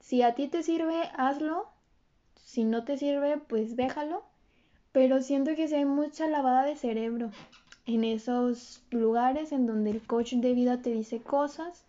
[0.00, 1.68] Si a ti te sirve, hazlo.
[2.34, 4.24] Si no te sirve, pues déjalo.
[4.92, 7.30] Pero siento que sí hay mucha lavada de cerebro
[7.86, 11.84] en esos lugares en donde el coach de vida te dice cosas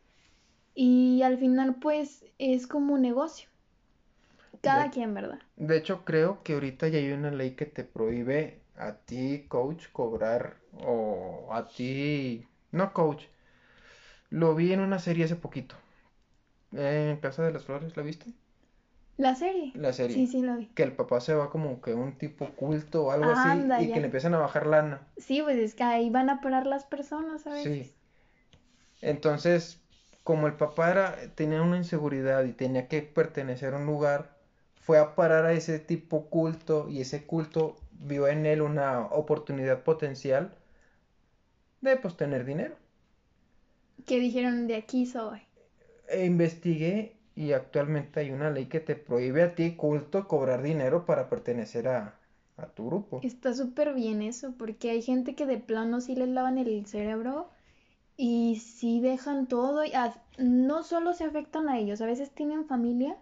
[0.75, 3.49] y al final pues es como un negocio.
[4.61, 5.39] Cada De- quien, ¿verdad?
[5.57, 9.87] De hecho, creo que ahorita ya hay una ley que te prohíbe a ti, coach,
[9.93, 13.25] cobrar o a ti, no coach.
[14.29, 15.75] Lo vi en una serie hace poquito.
[16.73, 18.33] En Casa de las Flores, ¿la viste?
[19.17, 19.71] La serie.
[19.75, 20.15] La serie.
[20.15, 20.67] Sí, sí, la vi.
[20.67, 23.87] Que el papá se va como que un tipo culto o algo así Anda, y
[23.87, 23.93] ya.
[23.93, 25.07] que le empiezan a bajar lana.
[25.17, 27.87] Sí, pues es que ahí van a parar las personas a veces.
[27.87, 27.93] Sí.
[29.01, 29.79] Entonces,
[30.23, 34.35] como el papá era, tenía una inseguridad y tenía que pertenecer a un lugar,
[34.81, 39.83] fue a parar a ese tipo culto y ese culto vio en él una oportunidad
[39.83, 40.55] potencial
[41.81, 42.75] de pues tener dinero.
[44.05, 45.41] Que dijeron de aquí soy.
[46.09, 51.05] E investigué y actualmente hay una ley que te prohíbe a ti culto cobrar dinero
[51.05, 52.19] para pertenecer a,
[52.57, 53.21] a tu grupo.
[53.21, 57.49] Está súper bien eso, porque hay gente que de plano sí les lavan el cerebro
[58.17, 59.85] y sí dejan todo.
[59.85, 63.17] Y as- no solo se afectan a ellos, a veces tienen familia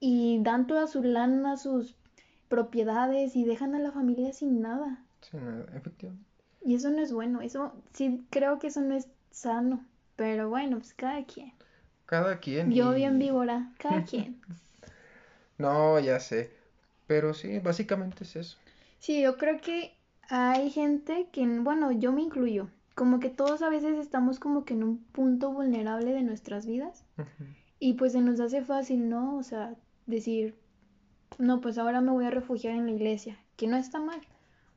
[0.00, 1.96] y dan toda su lana, sus
[2.48, 5.04] propiedades y dejan a la familia sin nada.
[5.22, 6.30] Sí, no, efectivamente.
[6.62, 9.84] Y eso no es bueno, eso sí creo que eso no es sano.
[10.16, 11.52] Pero bueno, pues cada quien.
[12.12, 12.70] Cada quien.
[12.72, 14.36] Yo y- bien víbora, cada quien.
[15.58, 16.50] No, ya sé.
[17.06, 18.58] Pero sí, básicamente es eso.
[18.98, 19.94] Sí, yo creo que
[20.28, 24.74] hay gente que, bueno, yo me incluyo, como que todos a veces estamos como que
[24.74, 27.04] en un punto vulnerable de nuestras vidas
[27.80, 29.36] y pues se nos hace fácil, ¿no?
[29.38, 29.74] O sea,
[30.06, 30.54] decir,
[31.38, 34.20] no, pues ahora me voy a refugiar en la iglesia, que no está mal.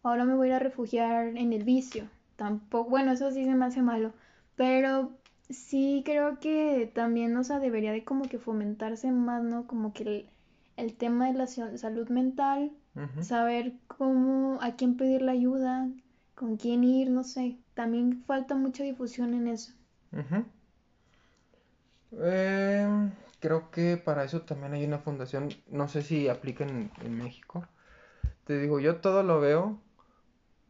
[0.04, 2.10] Ahora me voy a ir a refugiar en el vicio.
[2.38, 4.14] Tampoco, bueno, eso sí se me hace malo,
[4.56, 5.12] pero
[5.50, 9.68] sí creo que también, o sea, debería de como que fomentarse más, ¿no?
[9.68, 10.30] Como que el,
[10.78, 12.72] el tema de la sa- salud mental
[13.20, 15.88] saber cómo, a quién pedir la ayuda,
[16.36, 17.58] con quién ir, no sé.
[17.74, 19.74] También falta mucha difusión en eso.
[22.12, 27.18] Em, creo que para eso también hay una fundación, no sé si aplica en, en
[27.18, 27.68] México.
[28.46, 29.80] Te digo, yo todo lo veo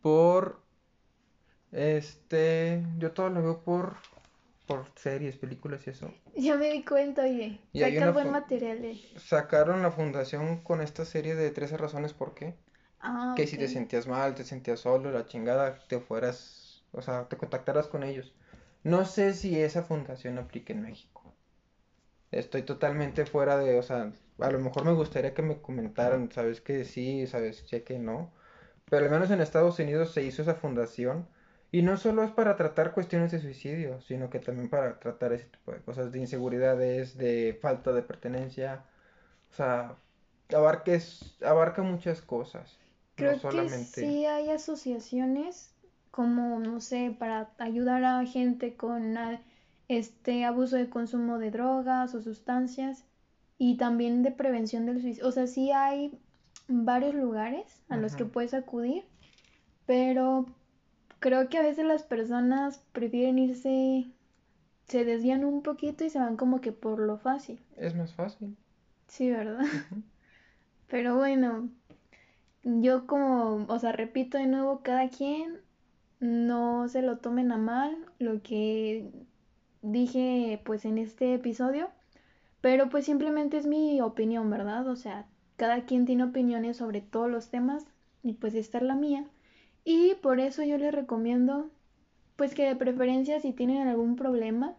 [0.02, 0.62] por,
[1.72, 3.96] este, yo todo lo veo por,
[4.68, 6.12] por series, películas y eso.
[6.36, 9.00] Ya me di cuenta, oye, Y saca buen material de...
[9.18, 12.56] Sacaron la fundación con esta serie de 13 razones por qué.
[13.00, 17.28] Ah, Que si te sentías mal, te sentías solo, la chingada, te fueras, o sea,
[17.30, 18.34] te contactaras con ellos.
[18.84, 21.34] No sé si esa fundación aplica en México.
[22.32, 26.62] Estoy totalmente fuera de, o sea, a lo mejor me gustaría que me comentaran, sabes
[26.62, 28.32] que sí, sabes que no.
[28.90, 31.28] Pero al menos en Estados Unidos se hizo esa fundación.
[31.76, 35.48] Y no solo es para tratar cuestiones de suicidio, sino que también para tratar ese
[35.48, 38.86] tipo de cosas, de inseguridades, de falta de pertenencia.
[39.52, 39.98] O sea,
[40.56, 42.80] abarques, abarca muchas cosas.
[42.80, 43.86] No Creo que solamente.
[43.88, 45.74] sí hay asociaciones
[46.12, 49.18] como, no sé, para ayudar a gente con
[49.90, 53.04] este abuso de consumo de drogas o sustancias
[53.58, 55.28] y también de prevención del suicidio.
[55.28, 56.18] O sea, sí hay
[56.70, 59.04] varios lugares a los que puedes acudir,
[59.86, 60.46] pero
[61.26, 64.06] creo que a veces las personas prefieren irse,
[64.88, 67.60] se desvían un poquito y se van como que por lo fácil.
[67.78, 68.56] Es más fácil.
[69.08, 69.66] Sí, ¿verdad?
[70.88, 71.68] Pero bueno,
[72.62, 75.62] yo como, o sea, repito de nuevo, cada quien
[76.20, 79.10] no se lo tomen a mal lo que
[79.82, 81.90] dije pues en este episodio,
[82.62, 84.88] pero pues simplemente es mi opinión, ¿verdad?
[84.88, 85.26] O sea,
[85.58, 87.84] cada quien tiene opiniones sobre todos los temas
[88.22, 89.26] y pues esta es la mía.
[89.86, 91.70] Y por eso yo les recomiendo
[92.36, 94.76] pues que de preferencia si tienen algún problema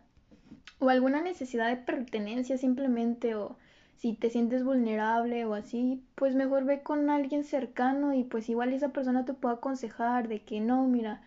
[0.79, 3.57] o alguna necesidad de pertenencia simplemente o
[3.97, 8.73] si te sientes vulnerable o así, pues mejor ve con alguien cercano y pues igual
[8.73, 11.23] esa persona te puede aconsejar de que no, mira,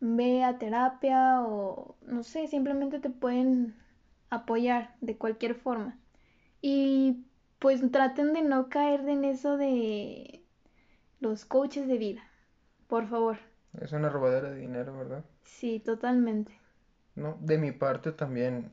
[0.00, 3.74] ve a terapia o no sé, simplemente te pueden
[4.30, 5.98] apoyar de cualquier forma.
[6.62, 7.24] Y
[7.58, 10.44] pues traten de no caer en eso de
[11.20, 12.22] los coaches de vida,
[12.88, 13.38] por favor.
[13.80, 15.24] Es una robadera de dinero, ¿verdad?
[15.42, 16.52] Sí, totalmente.
[17.14, 18.72] No, de mi parte también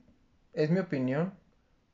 [0.54, 1.34] es mi opinión.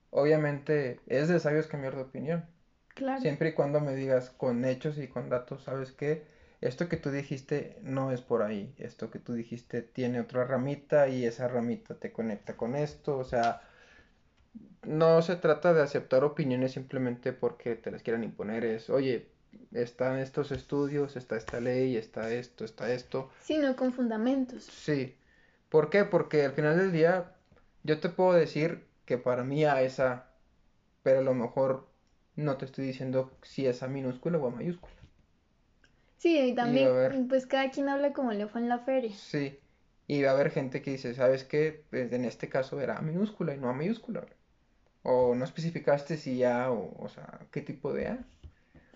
[0.09, 2.45] Obviamente es de sabios cambiar de opinión.
[2.89, 3.22] Claro.
[3.22, 6.26] Siempre y cuando me digas con hechos y con datos, ¿sabes qué?
[6.61, 8.74] Esto que tú dijiste no es por ahí.
[8.78, 13.18] Esto que tú dijiste tiene otra ramita y esa ramita te conecta con esto.
[13.18, 13.61] O sea,
[14.84, 18.65] no se trata de aceptar opiniones simplemente porque te las quieran imponer.
[18.65, 19.30] Es, oye,
[19.72, 23.30] están estos estudios, está esta ley, está esto, está esto.
[23.41, 24.64] Sí, no con fundamentos.
[24.66, 25.16] Sí.
[25.70, 26.05] ¿Por qué?
[26.05, 27.36] Porque al final del día
[27.84, 30.32] yo te puedo decir que para mí a esa,
[31.03, 31.88] pero a lo mejor
[32.36, 34.93] no te estoy diciendo si es a minúscula o a mayúscula.
[36.18, 39.14] Sí, y también, a pues cada quien habla como le fue en la feria.
[39.16, 39.60] sí.
[40.10, 41.84] Y va a haber gente que dice, ¿sabes qué?
[41.89, 44.26] Pues en este caso era a minúscula y no a mayúscula.
[45.03, 48.26] O no especificaste si A o, o sea, qué tipo de A.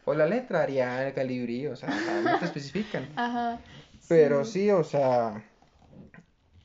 [0.05, 1.89] O la letra Arial, Calibri, o sea,
[2.21, 3.07] no te especifican.
[3.15, 3.59] Ajá,
[4.07, 4.51] Pero sí.
[4.51, 5.43] sí, o sea,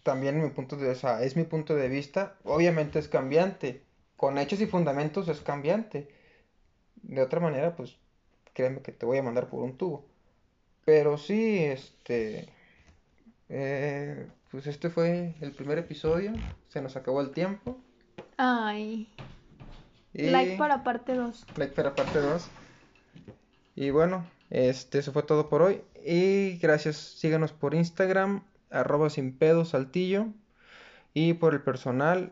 [0.02, 3.82] también mi punto de, o sea, es mi punto de vista, obviamente es cambiante,
[4.16, 6.08] con hechos y fundamentos es cambiante.
[7.02, 7.96] De otra manera, pues
[8.54, 10.06] créeme que te voy a mandar por un tubo.
[10.84, 12.48] Pero sí, este,
[13.48, 16.32] eh, pues este fue el primer episodio,
[16.68, 17.76] se nos acabó el tiempo
[18.38, 19.08] Ay,
[20.14, 21.46] like para parte 2.
[21.56, 22.50] like para parte 2.
[23.76, 29.36] Y bueno, este, eso fue todo por hoy y gracias, síganos por Instagram arroba sin
[29.36, 30.26] pedo saltillo.
[31.14, 32.30] Y por el personal.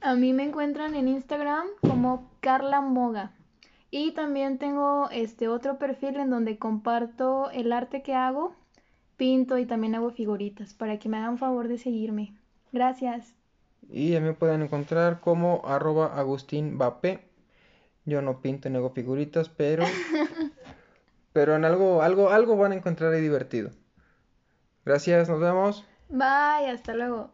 [0.00, 3.32] A mí me encuentran en Instagram como Carla Moga.
[3.90, 8.54] Y también tengo este otro perfil en donde comparto el arte que hago,
[9.18, 12.34] pinto y también hago figuritas para que me hagan favor de seguirme.
[12.72, 13.34] Gracias.
[13.90, 16.78] Y a mí me pueden encontrar como arroba Agustín
[18.06, 19.84] Yo no pinto ni hago figuritas, pero
[21.40, 23.70] pero en algo, algo, algo van a encontrar ahí divertido.
[24.84, 25.86] Gracias, nos vemos.
[26.10, 27.32] Bye, hasta luego.